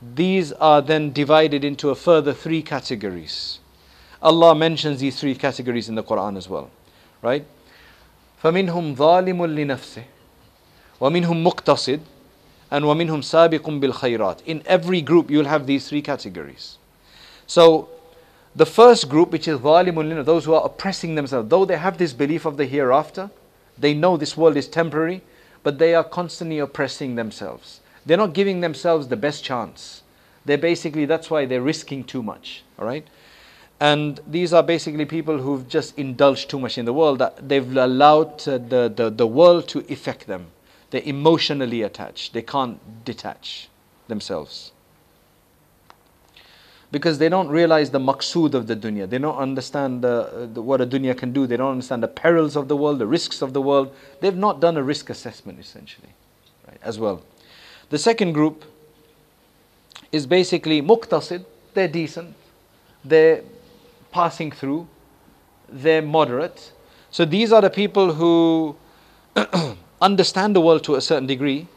[0.00, 3.60] these are then divided into a further three categories.
[4.22, 6.70] Allah mentions these three categories in the Quran as well.
[7.22, 7.44] Right?
[8.42, 10.04] فَمِنْهُمْ ظَالِمٌ لِنَفْسِهِ
[11.00, 12.00] وَمِنْهُمْ مُقْتَصِدٌ
[12.70, 16.78] and وَمِنْهُمْ سَابِقٌ بِالْخَيْرَاتِ In every group you'll have these three categories.
[17.46, 17.88] So
[18.54, 22.12] the first group, which is ظَالِمٌ those who are oppressing themselves, though they have this
[22.12, 23.30] belief of the hereafter,
[23.78, 25.22] they know this world is temporary,
[25.62, 27.79] but they are constantly oppressing themselves.
[28.05, 30.03] They're not giving themselves the best chance.
[30.45, 33.07] They're basically, that's why they're risking too much, all right?
[33.79, 38.47] And these are basically people who've just indulged too much in the world, they've allowed
[38.47, 40.47] uh, the, the, the world to affect them.
[40.91, 42.33] They're emotionally attached.
[42.33, 43.69] They can't detach
[44.07, 44.71] themselves.
[46.91, 49.09] Because they don't realize the maqsood of the dunya.
[49.09, 51.47] They don't understand the, the, what a dunya can do.
[51.47, 53.95] They don't understand the perils of the world, the risks of the world.
[54.19, 56.09] They've not done a risk assessment, essentially,
[56.67, 57.23] right, as well.
[57.91, 58.63] The second group
[60.13, 61.43] is basically muqtasid.
[61.73, 62.35] They're decent.
[63.03, 63.41] They're
[64.11, 64.87] passing through.
[65.67, 66.71] They're moderate.
[67.11, 68.77] So these are the people who
[70.01, 71.67] understand the world to a certain degree.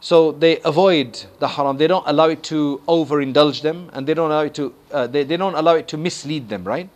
[0.00, 1.78] So they avoid the haram.
[1.78, 4.74] They don't allow it to overindulge them, and they don't allow it to.
[4.90, 6.88] Uh, they, they don't allow it to mislead them, right?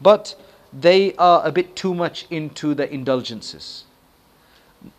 [0.00, 0.34] But
[0.72, 3.84] they are a bit too much into the indulgences.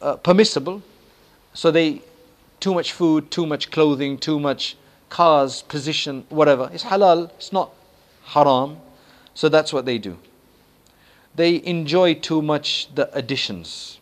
[0.01, 0.83] Uh, permissible,
[1.53, 2.01] so they
[2.66, 4.76] too much food, too much clothing, too much
[5.08, 6.70] cars, position, whatever.
[6.72, 7.30] It's halal.
[7.36, 7.70] It's not
[8.24, 8.78] haram.
[9.34, 10.18] So that's what they do.
[11.34, 13.98] They enjoy too much the additions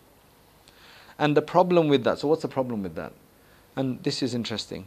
[1.20, 3.12] and the problem with that, so what's the problem with that?
[3.76, 4.87] And this is interesting.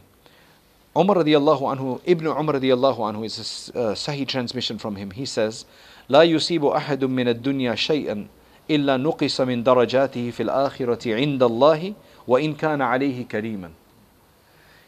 [0.97, 5.11] Umar radiallahu anhu, Ibn Umar radiallahu anhu is a uh, Sahih transmission from him.
[5.11, 5.65] He says,
[6.09, 8.27] لا يصيب أحد من الدنيا شيئا
[8.69, 11.93] إلا نقص من درجاته في الآخرة عند الله
[12.27, 13.71] وإن كان عليه كريما.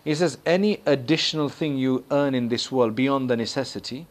[0.03, 4.05] He says, any additional thing you earn in this world beyond the necessity,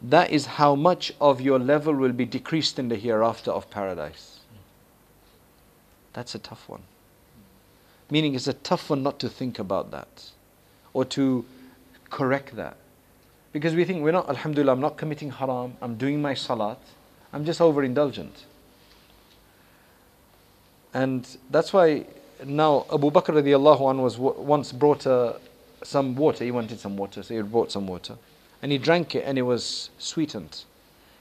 [0.00, 4.40] that is how much of your level will be decreased in the hereafter of paradise.
[6.14, 6.82] That's a tough one.
[8.10, 10.30] Meaning, it's a tough one not to think about that.
[10.96, 11.44] or to
[12.08, 12.78] correct that.
[13.52, 16.78] Because we think we're not, Alhamdulillah, I'm not committing haram, I'm doing my salat,
[17.34, 18.46] I'm just overindulgent.
[20.94, 22.06] And that's why
[22.45, 25.33] now Abu Bakr radiallahu anhu was once brought uh,
[25.83, 28.17] some water, he wanted some water, so he brought some water.
[28.61, 30.63] And he drank it and it was sweetened.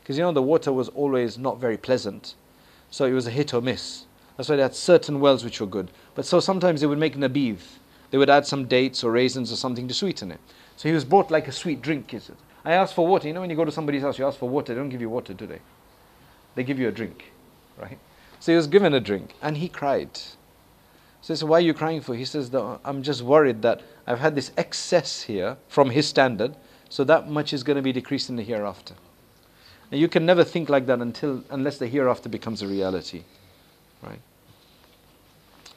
[0.03, 2.35] Because you know the water was always not very pleasant.
[2.91, 4.05] So it was a hit or miss.
[4.37, 5.91] That's why they had certain wells which were good.
[6.14, 7.61] But so sometimes they would make nabidh.
[8.11, 10.41] They would add some dates or raisins or something to sweeten it.
[10.77, 12.37] So he was brought like a sweet drink, is it?
[12.64, 13.29] I asked for water.
[13.29, 15.01] You know when you go to somebody's house, you ask for water, they don't give
[15.01, 15.61] you water, do they?
[16.55, 17.33] They give you a drink,
[17.79, 17.99] right?
[18.41, 20.18] So he was given a drink and he cried.
[21.23, 22.14] So he said, why are you crying for?
[22.14, 22.55] He says,
[22.85, 26.57] I'm just worried that I've had this excess here from his standard,
[26.89, 28.95] so that much is going to be decreased in the hereafter.
[29.91, 33.25] And you can never think like that until unless the hereafter becomes a reality.
[34.03, 34.21] Right?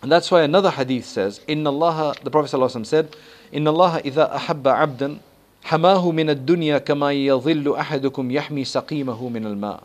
[0.02, 3.16] And that's why another hadith says, Inna Allah, the Prophet ﷺ said,
[3.52, 5.20] Inna Allah idha ahabba abdan
[5.66, 9.80] hamahu min ad-dunya kama yadhillu ahadukum yahmi saqimahu min al-ma'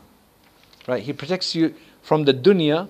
[0.86, 1.02] Right?
[1.02, 2.88] He protects you from the dunya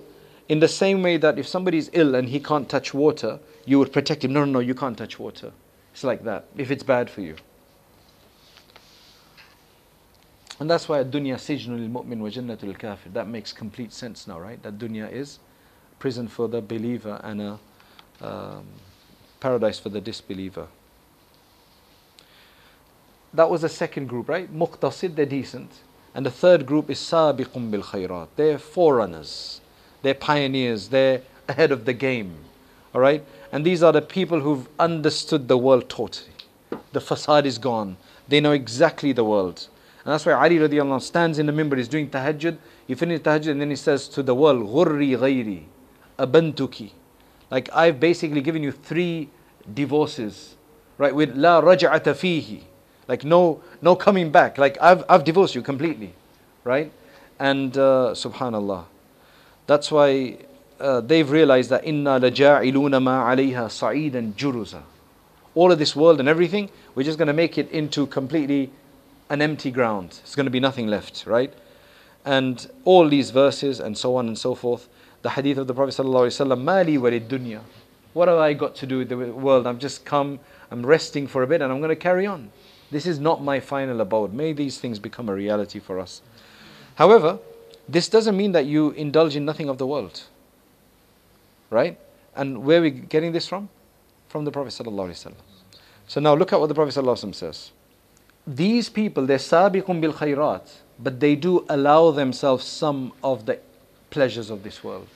[0.49, 3.77] in the same way that if somebody is ill and he can't touch water, you
[3.77, 4.33] would protect him.
[4.33, 5.51] No, no, no, you can't touch water.
[5.93, 7.35] It's like that, if it's bad for you.
[10.59, 13.09] And that's why dunya sijnul mu'min wa jannatul kafir.
[13.13, 14.61] That makes complete sense now, right?
[14.63, 15.39] That dunya is
[15.99, 17.59] prison for the believer and a
[18.21, 18.65] um,
[19.39, 20.67] paradise for the disbeliever.
[23.33, 24.51] That was the second group, right?
[24.53, 25.71] Muqtasid, they're decent.
[26.15, 28.29] And the third group is sabiqum bil khayrat.
[28.35, 29.61] They're forerunners.
[30.01, 30.89] They're pioneers.
[30.89, 32.35] They're ahead of the game.
[32.93, 33.23] All right?
[33.51, 36.31] And these are the people who've understood the world totally.
[36.91, 37.97] The facade is gone.
[38.27, 39.67] They know exactly the world.
[40.05, 42.57] And that's why Ali radiallahu anh stands in the minbar, he's doing tahajjud.
[42.87, 45.63] He finishes tahajjud and then he says to the world, Ghurri ghairi,
[46.17, 46.91] abantuki.
[47.51, 49.29] Like I've basically given you three
[49.73, 50.55] divorces,
[50.97, 51.13] right?
[51.13, 52.63] With la raj'ata fihi.
[53.07, 54.57] Like no, no coming back.
[54.57, 56.13] Like I've, I've divorced you completely,
[56.63, 56.91] right?
[57.39, 58.85] And uh, subhanallah.
[59.69, 60.35] That's why
[60.79, 64.81] uh, they've realized that inna laja'iluna ma alayha sa'idan juruza.
[65.53, 68.71] All of this world and everything, we're just going to make it into completely
[69.29, 70.21] an empty ground.
[70.23, 71.53] It's going to be nothing left, right?
[72.25, 74.89] And all these verses and so on and so forth,
[75.21, 77.61] the hadith of the Prophet ﷺ, Mali walid dunya.
[78.13, 79.67] What have I got to do with the world?
[79.67, 80.39] I've just come,
[80.71, 82.49] I'm resting for a bit and I'm going to carry on.
[82.89, 84.33] This is not my final abode.
[84.33, 86.23] May these things become a reality for us.
[86.95, 87.37] However,
[87.91, 90.23] this doesn't mean that you indulge in nothing of the world.
[91.69, 91.99] Right?
[92.35, 93.69] And where are we getting this from?
[94.29, 94.73] From the Prophet.
[94.73, 95.33] ﷺ.
[96.07, 97.71] So now look at what the Prophet ﷺ says
[98.55, 100.67] these people, they're sabiqun bil khayrat,
[100.97, 103.59] but they do allow themselves some of the
[104.09, 105.07] pleasures of this world.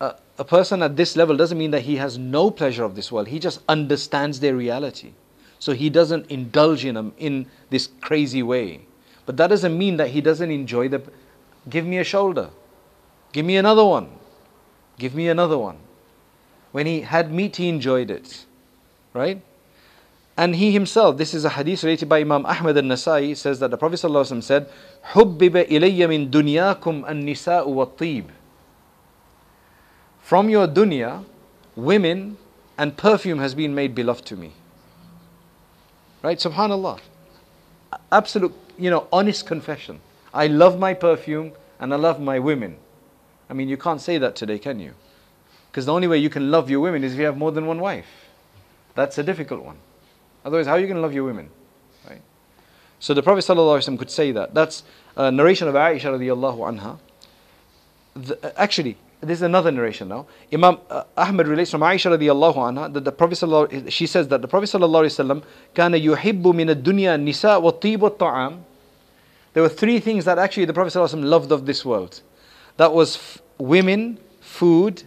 [0.00, 3.10] A, a person at this level doesn't mean that he has no pleasure of this
[3.10, 5.12] world, he just understands their reality.
[5.58, 8.82] So he doesn't indulge in them in this crazy way.
[9.25, 11.01] But that doesn't mean that he doesn't enjoy the.
[11.69, 12.49] Give me a shoulder.
[13.31, 14.09] Give me another one.
[14.97, 15.77] Give me another one.
[16.71, 18.45] When he had meat, he enjoyed it.
[19.13, 19.41] Right?
[20.37, 23.77] And he himself, this is a hadith related by Imam Ahmad al-Nasai, says that the
[23.77, 24.69] Prophet ﷺ said,
[25.11, 28.25] حُبِّبَ إِلَيَّ مِن دُنْيَاكُمْ النِّسَاءُ وَالطِّيبُ
[30.21, 31.25] From your dunya,
[31.75, 32.37] women
[32.77, 34.53] and perfume has been made beloved to me.
[36.23, 36.37] Right?
[36.37, 36.99] Subhanallah.
[38.12, 40.00] Absolute, you know, honest confession.
[40.32, 42.76] I love my perfume and I love my women.
[43.48, 44.94] I mean, you can't say that today, can you?
[45.70, 47.66] Because the only way you can love your women is if you have more than
[47.66, 48.06] one wife.
[48.94, 49.78] That's a difficult one.
[50.44, 51.50] Otherwise, how are you going to love your women?
[52.08, 52.22] Right?
[53.00, 54.54] So the Prophet ﷺ could say that.
[54.54, 54.84] That's
[55.16, 56.98] a narration of Aisha radiallahu anha.
[58.14, 60.26] The, actually, this is another narration now.
[60.52, 64.42] Imam uh, Ahmad relates from Aisha radiallahu anha that the Prophet sallallahu, she says that
[64.42, 65.42] the Prophet sallallahu alaihi wasallam
[65.74, 68.64] kana yuhibbu min ad-dunya nisa wa ta'am.
[69.52, 72.20] There were three things that actually the Prophet sallallahu alaihi wasallam loved of this world.
[72.76, 75.04] That was f- women, food,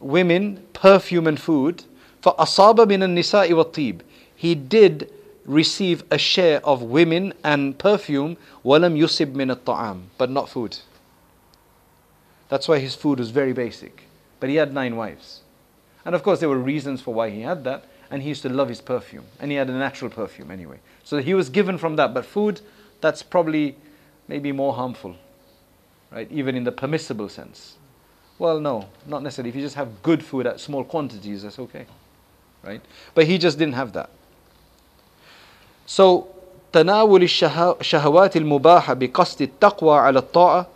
[0.00, 1.84] women, perfume and food.
[2.20, 4.02] For asaba min an-nisa wa tib.
[4.34, 5.10] He did
[5.44, 10.78] receive a share of women and perfume, walam yusib min ta'am, but not food.
[12.51, 14.03] that's why his food was very basic
[14.39, 15.41] but he had nine wives
[16.05, 18.49] and of course there were reasons for why he had that and he used to
[18.49, 21.95] love his perfume and he had a natural perfume anyway so he was given from
[21.95, 22.61] that but food
[23.01, 23.75] that's probably
[24.27, 25.15] maybe more harmful
[26.11, 27.77] right even in the permissible sense
[28.39, 31.85] well no not necessarily if you just have good food at small quantities that's okay
[32.63, 32.81] right
[33.13, 34.09] but he just didn't have that
[35.87, 36.27] so,
[36.73, 40.67] تناول الشهوات المباحة بقصد التقوى على الطاعة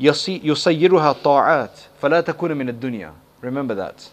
[0.00, 3.12] يصيرها طاعات فلا تكون من الدنيا.
[3.40, 4.10] Remember that.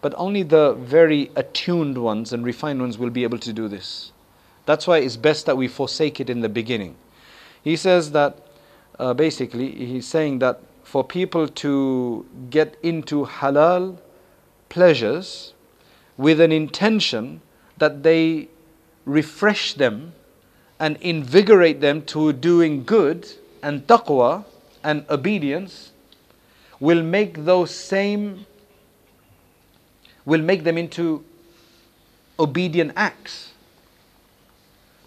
[0.00, 4.12] But only the very attuned ones and refined ones will be able to do this.
[4.66, 6.96] That's why it's best that we forsake it in the beginning.
[7.62, 8.38] He says that
[8.98, 13.98] uh, basically, he's saying that for people to get into halal
[14.68, 15.54] pleasures
[16.16, 17.40] with an intention
[17.78, 18.48] that they
[19.04, 20.12] refresh them
[20.80, 23.28] and invigorate them to doing good
[23.62, 24.44] and taqwa
[24.83, 25.91] and obedience
[26.79, 28.45] will make those same
[30.25, 31.23] will make them into
[32.39, 33.51] obedient acts.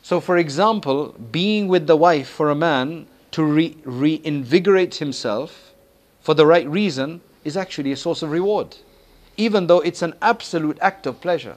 [0.02, 5.74] So, for example, being with the wife for a man to re- reinvigorate himself
[6.20, 8.76] for the right reason is actually a source of reward,
[9.36, 11.56] even though it's an absolute act of pleasure.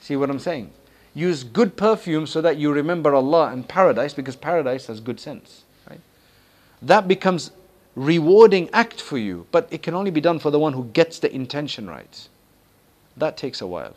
[0.00, 0.70] See what I'm saying?
[1.14, 5.64] Use good perfume so that you remember Allah and paradise because paradise has good sense
[6.81, 6.87] Right?
[6.87, 7.51] That becomes
[7.95, 11.19] rewarding act for you, but it can only be done for the one who gets
[11.19, 12.27] the intention right.
[13.17, 13.95] That takes a while.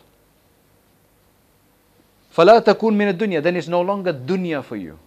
[2.35, 4.99] فَلَا تَكُونْ مِنَ الدُّنْيا Then it's no longer dunya for you.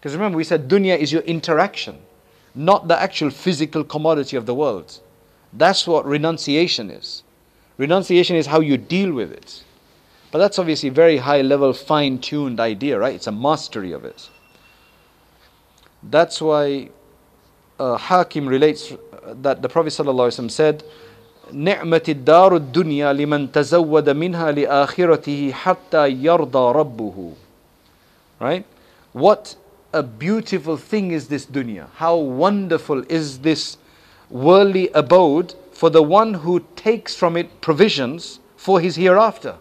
[0.00, 1.98] Because remember, we said dunya is your interaction,
[2.54, 4.98] not the actual physical commodity of the world.
[5.52, 7.22] That's what renunciation is.
[7.78, 9.62] Renunciation is how you deal with it.
[10.32, 13.14] But that's obviously a very high level, fine tuned idea, right?
[13.14, 14.28] It's a mastery of it.
[16.02, 16.90] That's why
[17.80, 18.92] uh, Hakim relates
[19.24, 20.84] that the Prophet ﷺ said,
[21.52, 27.32] نعمة الدار الدنيا لمن تزود منها لآخرته حتى يرضى ربه
[28.40, 28.64] right
[29.12, 29.54] what
[29.92, 33.78] a beautiful thing is this dunya how wonderful is this
[34.28, 39.54] worldly abode for the one who takes from it provisions for his hereafter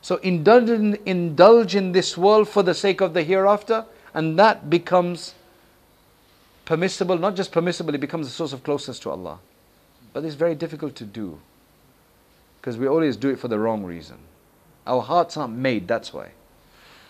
[0.00, 3.84] so indulge in, indulge in this world for the sake of the hereafter
[4.14, 5.34] and that becomes
[6.69, 9.39] permissible, not just permissible, it becomes a source of closeness to Allah.
[10.13, 11.39] But it's very difficult to do
[12.61, 14.19] because we always do it for the wrong reason.
[14.85, 16.29] Our hearts aren't made, that's why.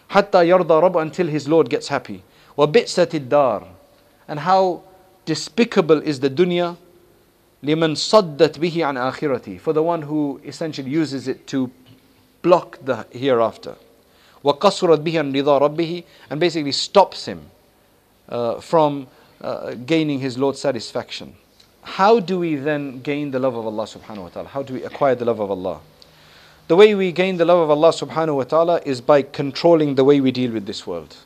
[0.08, 2.24] Hatta yarda rabb until his Lord gets happy.
[2.56, 3.68] Wa dar.
[4.30, 4.84] And how
[5.26, 6.78] despicable is the dunya
[7.62, 9.60] liman saddat bihi an akhirati.
[9.60, 11.70] For the one who essentially uses it to
[12.42, 13.76] block the hereafter.
[14.42, 16.06] Wa qasurat bihi an rida rabbihi.
[16.30, 17.52] And basically stops him
[18.30, 19.08] uh, from
[19.42, 21.36] uh, gaining his Lord's satisfaction
[21.84, 24.50] how do we then gain the love of Allah subhanahu wa ta'ala?
[24.50, 25.82] How do we acquire the love of Allah?
[26.68, 30.04] The way we gain the love of Allah subhanahu wa ta'ala is by controlling the
[30.04, 31.18] way we deal with this world.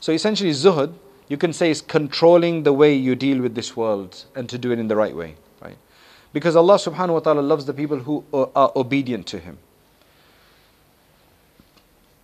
[0.00, 0.94] So essentially, zuhud,
[1.28, 4.72] you can say, is controlling the way you deal with this world and to do
[4.72, 5.36] it in the right way.
[5.62, 5.78] Right?
[6.32, 9.58] Because Allah subhanahu wa ta'ala loves the people who are obedient to Him.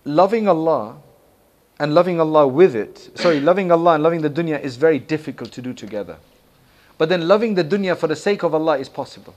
[0.03, 0.97] Loving Allah
[1.81, 5.51] and loving Allah with it, sorry, loving Allah and loving the dunya is very difficult
[5.53, 6.17] to do together.
[6.99, 9.33] But then loving the dunya for the sake of Allah is possible.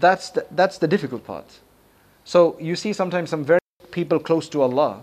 [0.00, 1.58] That's the, that's the difficult part.
[2.24, 5.02] So you see sometimes some very people close to Allah,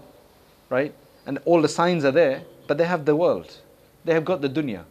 [0.71, 0.95] right?
[1.27, 3.57] And all the signs are there, but they have the world.
[4.05, 4.85] They have got the dunya.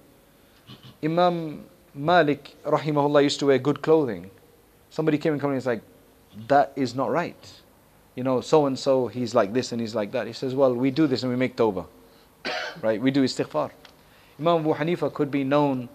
[1.02, 4.30] Imam Malik, rahimahullah, used to wear good clothing.
[4.90, 5.82] Somebody came and me, he's like,
[6.46, 7.52] that is not right.
[8.18, 10.26] You know, so and so, he's like this and he's like that.
[10.26, 11.86] He says, well, we do this and we make tawbah.
[12.82, 13.00] right?
[13.00, 13.70] We do istighfar.
[14.40, 15.88] Imam Abu Hanifa could be known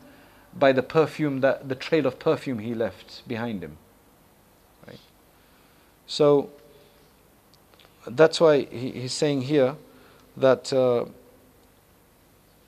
[0.57, 3.75] by the perfume that the trail of perfume he left behind him.
[4.87, 5.01] Right?
[6.07, 6.49] So
[8.07, 9.75] that's why he, he's saying here
[10.37, 11.03] that, uh,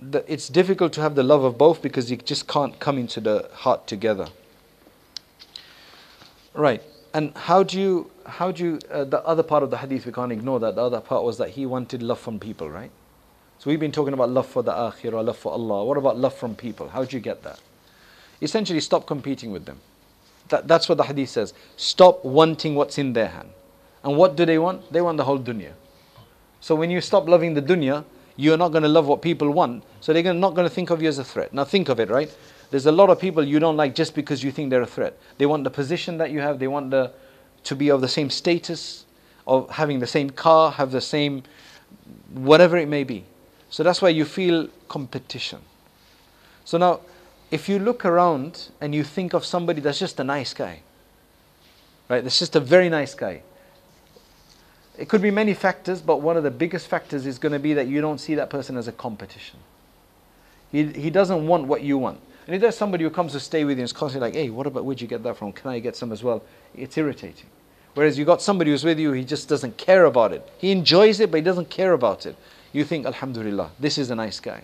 [0.02, 3.22] that it's difficult to have the love of both because you just can't come into
[3.22, 4.28] the heart together.
[6.54, 6.84] Right.
[7.14, 10.12] And how do you, how do you, uh, the other part of the hadith, we
[10.12, 10.76] can't ignore that.
[10.76, 12.92] The other part was that he wanted love from people, right?
[13.60, 15.86] So we've been talking about love for the akhirah, love for Allah.
[15.86, 16.90] What about love from people?
[16.90, 17.60] How do you get that?
[18.42, 19.80] Essentially, stop competing with them.
[20.50, 21.54] That, that's what the hadith says.
[21.78, 23.50] Stop wanting what's in their hand.
[24.04, 24.92] And what do they want?
[24.92, 25.74] They want the whole dunya.
[26.60, 28.04] So when you stop loving the dunya,
[28.36, 29.84] you're not going to love what people want.
[30.02, 31.54] So they're not going to think of you as a threat.
[31.54, 32.36] Now think of it, right?
[32.70, 35.18] There's a lot of people you don't like just because you think they're a threat.
[35.38, 36.60] They want the position that you have.
[36.60, 37.12] They want the,
[37.66, 39.06] to be of the same status,
[39.46, 41.44] of having the same car, have the same,
[42.34, 43.26] whatever it may be.
[43.70, 45.60] So that's why you feel competition.
[46.64, 47.02] So now,
[47.52, 50.82] if you look around and you think of somebody that's just a nice guy,
[52.10, 52.24] right?
[52.24, 53.42] That's just a very nice guy.
[54.98, 57.74] It could be many factors, but one of the biggest factors is going to be
[57.74, 59.60] that you don't see that person as a competition.
[60.72, 62.20] He, he doesn't want what you want.
[62.47, 64.51] And if there's somebody who comes to stay with you and is constantly like, hey,
[64.51, 65.53] what about, where'd you get that from?
[65.53, 66.43] Can I get some as well?
[66.75, 67.47] It's irritating.
[67.95, 70.49] Whereas you got somebody who's with you, he just doesn't care about it.
[70.59, 72.37] He enjoys it, but he doesn't care about it
[72.73, 74.63] you think, Alhamdulillah, this is a nice guy.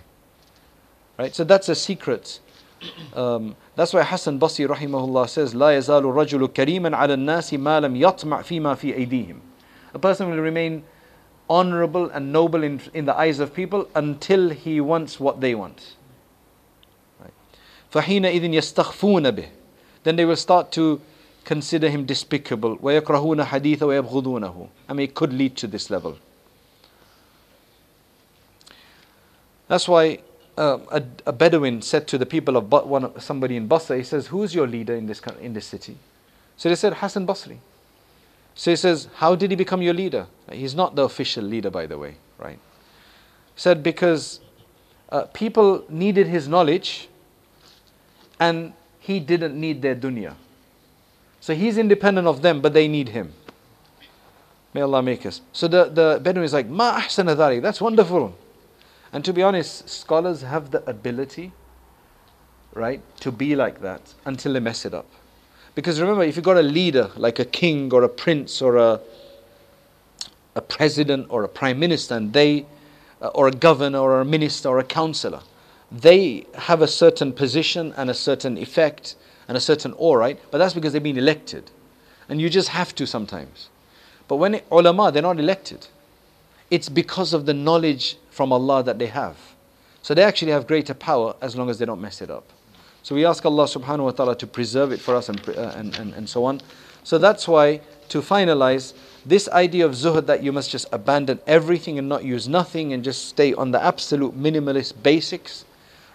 [1.18, 1.34] Right?
[1.34, 2.40] So that's a secret
[3.14, 7.96] Um, that's why Hassan Basri rahimahullah says, لا يزال الرجل كريما على الناس ما لم
[7.96, 9.40] يطمع فيما في أيديهم.
[9.94, 10.84] A person will remain
[11.48, 15.96] honorable and noble in, in the eyes of people until he wants what they want.
[17.94, 18.04] Right.
[18.04, 19.48] فحينئذ يستخفون به.
[20.04, 21.00] Then they will start to
[21.44, 22.78] consider him despicable.
[22.82, 24.68] ويكرهون حديث ويبغضونه.
[24.88, 26.18] I mean, it could lead to this level.
[29.68, 30.20] That's why
[30.56, 34.28] uh, a, a, Bedouin said to the people of one, somebody in Basra, he says,
[34.28, 35.96] Who's your leader in this, in this city?
[36.56, 37.58] So they said, Hassan Basri.
[38.54, 40.26] So he says, How did he become your leader?
[40.50, 42.58] He's not the official leader, by the way, right?
[43.54, 44.40] He said, Because
[45.10, 47.08] uh, people needed his knowledge
[48.41, 50.33] and he didn't need their dunya.
[51.39, 53.33] So he's independent of them, but they need him.
[54.73, 55.41] May Allah make us.
[55.53, 58.35] So the, the Bedouin is like, Ma ahsana That's wonderful.
[59.13, 61.51] And to be honest, scholars have the ability,
[62.73, 65.07] right, to be like that until they mess it up.
[65.75, 68.99] Because remember, if you've got a leader like a king or a prince or a,
[70.55, 72.65] a president or a prime minister, and they,
[73.21, 75.41] uh, or a governor or a minister or a counselor,
[75.91, 79.15] they have a certain position and a certain effect
[79.47, 80.39] and a certain awe, right?
[80.49, 81.69] But that's because they've been elected.
[82.29, 83.69] And you just have to sometimes.
[84.27, 85.87] But when it, ulama, they're not elected.
[86.69, 89.35] It's because of the knowledge from Allah that they have.
[90.01, 92.45] So they actually have greater power as long as they don't mess it up.
[93.03, 95.95] So we ask Allah subhanahu wa ta'ala to preserve it for us and, uh, and,
[95.97, 96.61] and, and so on.
[97.03, 98.93] So that's why, to finalize,
[99.25, 103.03] this idea of zuhud that you must just abandon everything and not use nothing and
[103.03, 105.65] just stay on the absolute minimalist basics,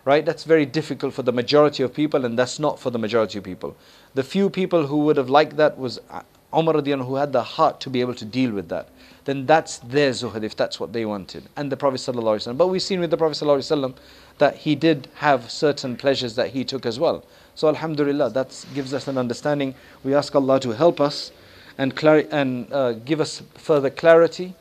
[0.06, 0.24] right?
[0.24, 3.44] That's very difficult for the majority of people and that's not for the majority of
[3.44, 3.76] people.
[4.14, 6.00] The few people who would have liked that was
[6.54, 8.88] Umar radiallahu who had the heart to be able to deal with that
[9.26, 11.42] then that's their zuhud if that's what they wanted.
[11.56, 12.56] And the Prophet ﷺ.
[12.56, 13.94] But we've seen with the Prophet ﷺ
[14.38, 17.24] that he did have certain pleasures that he took as well.
[17.56, 19.74] So Alhamdulillah, that gives us an understanding.
[20.04, 21.32] We ask Allah to help us
[21.76, 24.54] and, clar- and uh, give us further clarity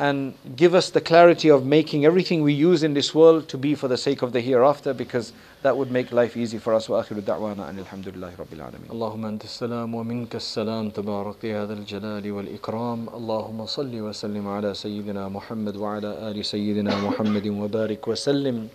[0.00, 3.74] and give us the clarity of making everything we use in this world to be
[3.74, 5.32] for the sake of the hereafter because
[5.62, 9.24] that would make life easy for us وآخر دعوانا أن الحمد لله رب العالمين اللهم
[9.26, 15.76] أنت السلام ومنك السلام تبارك يا ذا الجلال والإكرام اللهم صل وسلم على سيدنا محمد
[15.76, 18.68] وعلى آل سيدنا محمد وبارك وسلم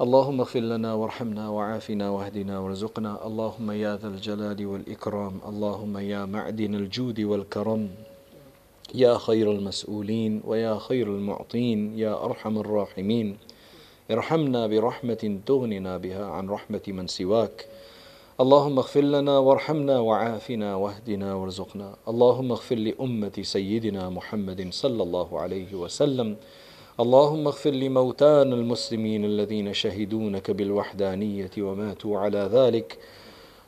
[0.00, 6.74] اللهم اغفر لنا وارحمنا وعافنا واهدنا وارزقنا اللهم يا ذا الجلال والإكرام اللهم يا معدن
[6.74, 7.88] الجود والكرم
[8.95, 13.37] يا خير المسؤولين ويا خير المعطين يا أرحم الراحمين.
[14.11, 17.65] ارحمنا برحمة تغننا بها عن رحمة من سواك.
[18.39, 21.95] اللهم اغفر لنا وارحمنا وعافنا واهدنا وارزقنا.
[22.07, 26.35] اللهم اغفر لأمة سيدنا محمد صلى الله عليه وسلم.
[26.99, 32.97] اللهم اغفر لموتانا المسلمين الذين شهدونك بالوحدانية وماتوا على ذلك.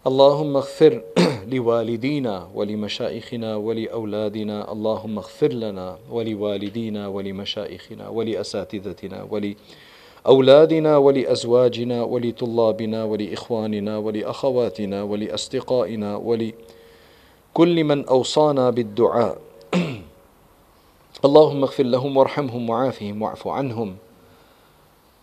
[0.07, 1.01] اللهم اغفر
[1.53, 4.71] لوالدينا ولمشائخنا ولأولادنا.
[4.71, 18.69] اللهم اغفر لنا ولوالدينا ولمشائخنا ولأساتذتنا ولأولادنا ولأزواجنا ولطلابنا ولإخواننا ولأخواتنا ولأصدقائنا ولكل من أوصانا
[18.69, 19.37] بالدعاء.
[21.25, 23.95] اللهم اغفر لهم وارحمهم وعافهم واعف عنهم.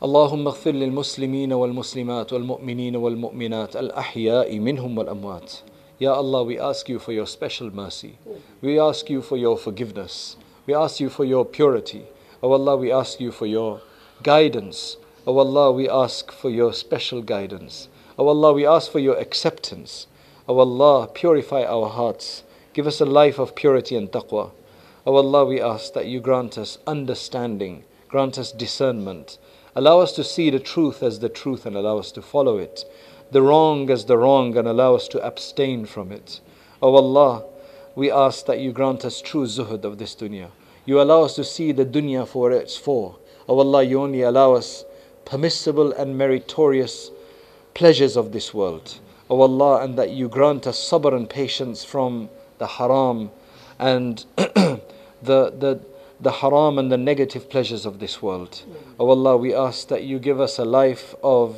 [0.03, 5.51] اللهم اغفر للمسلمين والمسلمات والمؤمنين والمؤمنات الأحياء منهم والأموات
[5.97, 8.17] Ya Allah, we ask you for your special mercy.
[8.61, 10.35] We ask you for your forgiveness.
[10.67, 12.03] We ask you for your purity.
[12.43, 13.79] O Allah, we ask you for your
[14.21, 14.97] guidance.
[15.25, 17.87] O Allah, we ask for your special guidance.
[18.19, 20.07] O Allah, we ask for your acceptance.
[20.49, 22.43] O Allah, purify our hearts.
[22.73, 24.51] Give us a life of purity and taqwa.
[25.05, 29.37] O Allah, we ask that you grant us understanding, grant us discernment.
[29.74, 32.84] Allow us to see the truth as the truth and allow us to follow it
[33.30, 36.40] the wrong as the wrong and allow us to abstain from it.
[36.82, 37.44] O oh Allah,
[37.94, 40.48] we ask that you grant us true zuhud of this dunya.
[40.84, 43.16] You allow us to see the dunya for its for.
[43.48, 44.84] O oh Allah, you only allow us
[45.24, 47.10] permissible and meritorious
[47.74, 48.98] pleasures of this world.
[49.28, 53.30] O oh Allah, and that you grant us sabr and patience from the haram
[53.78, 54.80] and the,
[55.22, 55.80] the,
[56.20, 58.62] the haram and the negative pleasures of this world.
[58.98, 61.56] O Allah, we ask that you give us a life of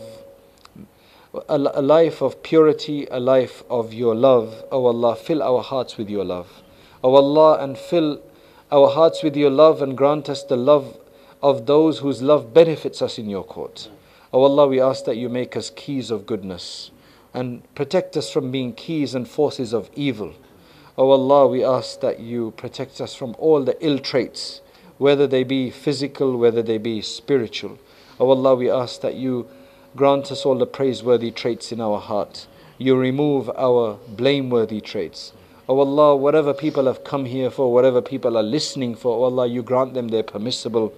[1.48, 4.64] a, a life of purity, a life of your love.
[4.70, 6.62] O oh Allah, fill our hearts with your love.
[7.02, 8.20] O oh Allah, and fill
[8.70, 10.98] our hearts with your love and grant us the love
[11.42, 13.88] of those whose love benefits us in your court.
[14.32, 16.90] O oh Allah, we ask that you make us keys of goodness
[17.34, 20.34] and protect us from being keys and forces of evil.
[20.98, 24.60] O Allah, we ask that you protect us from all the ill traits,
[24.98, 27.78] whether they be physical, whether they be spiritual.
[28.20, 29.48] O Allah, we ask that you
[29.96, 32.46] grant us all the praiseworthy traits in our heart.
[32.76, 35.32] You remove our blameworthy traits.
[35.66, 39.46] O Allah, whatever people have come here for, whatever people are listening for, O Allah,
[39.46, 40.92] you grant them their permissible,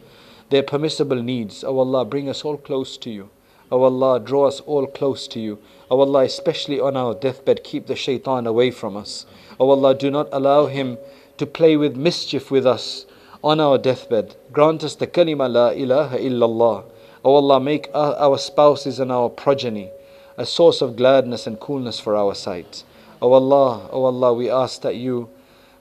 [0.51, 1.63] their permissible needs.
[1.63, 3.31] O Allah, bring us all close to you.
[3.73, 5.59] O Allah, draw us all close to you.
[5.91, 9.27] O Allah, especially on our deathbed, keep the shaitan away from us.
[9.59, 10.99] O Allah, do not allow him
[11.39, 13.07] to play with mischief with us
[13.43, 14.37] on our deathbed.
[14.53, 16.85] Grant us the kalima la ilaha illallah.
[17.25, 19.91] O Allah, make our spouses and our progeny
[20.37, 22.85] a source of gladness and coolness for our sight.
[23.23, 25.31] O Allah, O Allah, we ask that you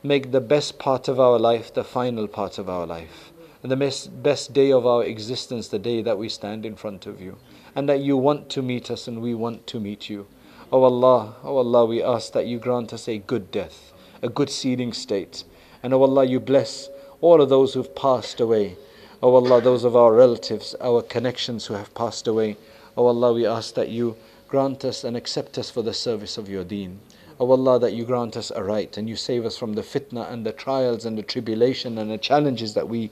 [0.04, 3.32] make the best part of our life the final part of our life.
[3.62, 7.22] And the best day of our existence, the day that we stand in front of
[7.22, 7.38] you.
[7.76, 10.28] And that you want to meet us and we want to meet you.
[10.72, 14.50] O Allah, O Allah, we ask that you grant us a good death, a good
[14.50, 15.44] seeding state.
[15.82, 16.90] And O Allah, you bless
[17.22, 18.76] all of those who've passed away.
[19.22, 22.58] O Allah, those of our relatives, our connections who have passed away.
[22.98, 24.18] O Allah, we ask that you
[24.48, 27.00] grant us and accept us for the service of your deen.
[27.40, 30.32] O Allah, that you grant us a right and you save us from the fitna
[30.32, 33.12] and the trials and the tribulation and the challenges that we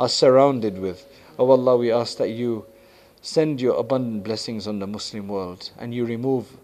[0.00, 1.06] are surrounded with.
[1.38, 2.64] O Allah, we ask that you
[3.20, 6.56] send your abundant blessings on the Muslim world and you remove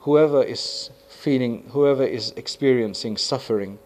[0.00, 3.78] whoever is feeling, whoever is experiencing suffering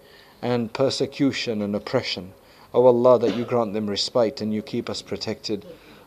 [0.43, 2.33] and persecution and oppression.
[2.73, 5.65] O Allah, that you grant them respite and you keep us protected.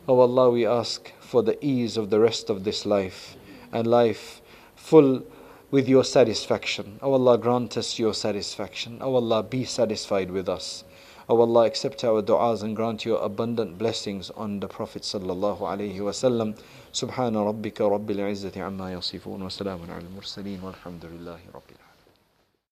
[0.07, 3.35] O Allah, we ask for the ease of the rest of this life
[3.71, 4.41] and life
[4.75, 5.23] full
[5.71, 6.99] with your satisfaction.
[7.01, 8.97] O Allah, grant us your satisfaction.
[9.01, 10.83] O Allah, be satisfied with us.
[11.31, 15.99] O Allah, accept our du'as and grant your abundant blessings on the Prophet sallallahu alayhi
[15.99, 16.57] wa sallam.
[16.91, 21.88] Subhana rabbika rabbil izzati amma yasifun wa salamun ala mursaleen rabbil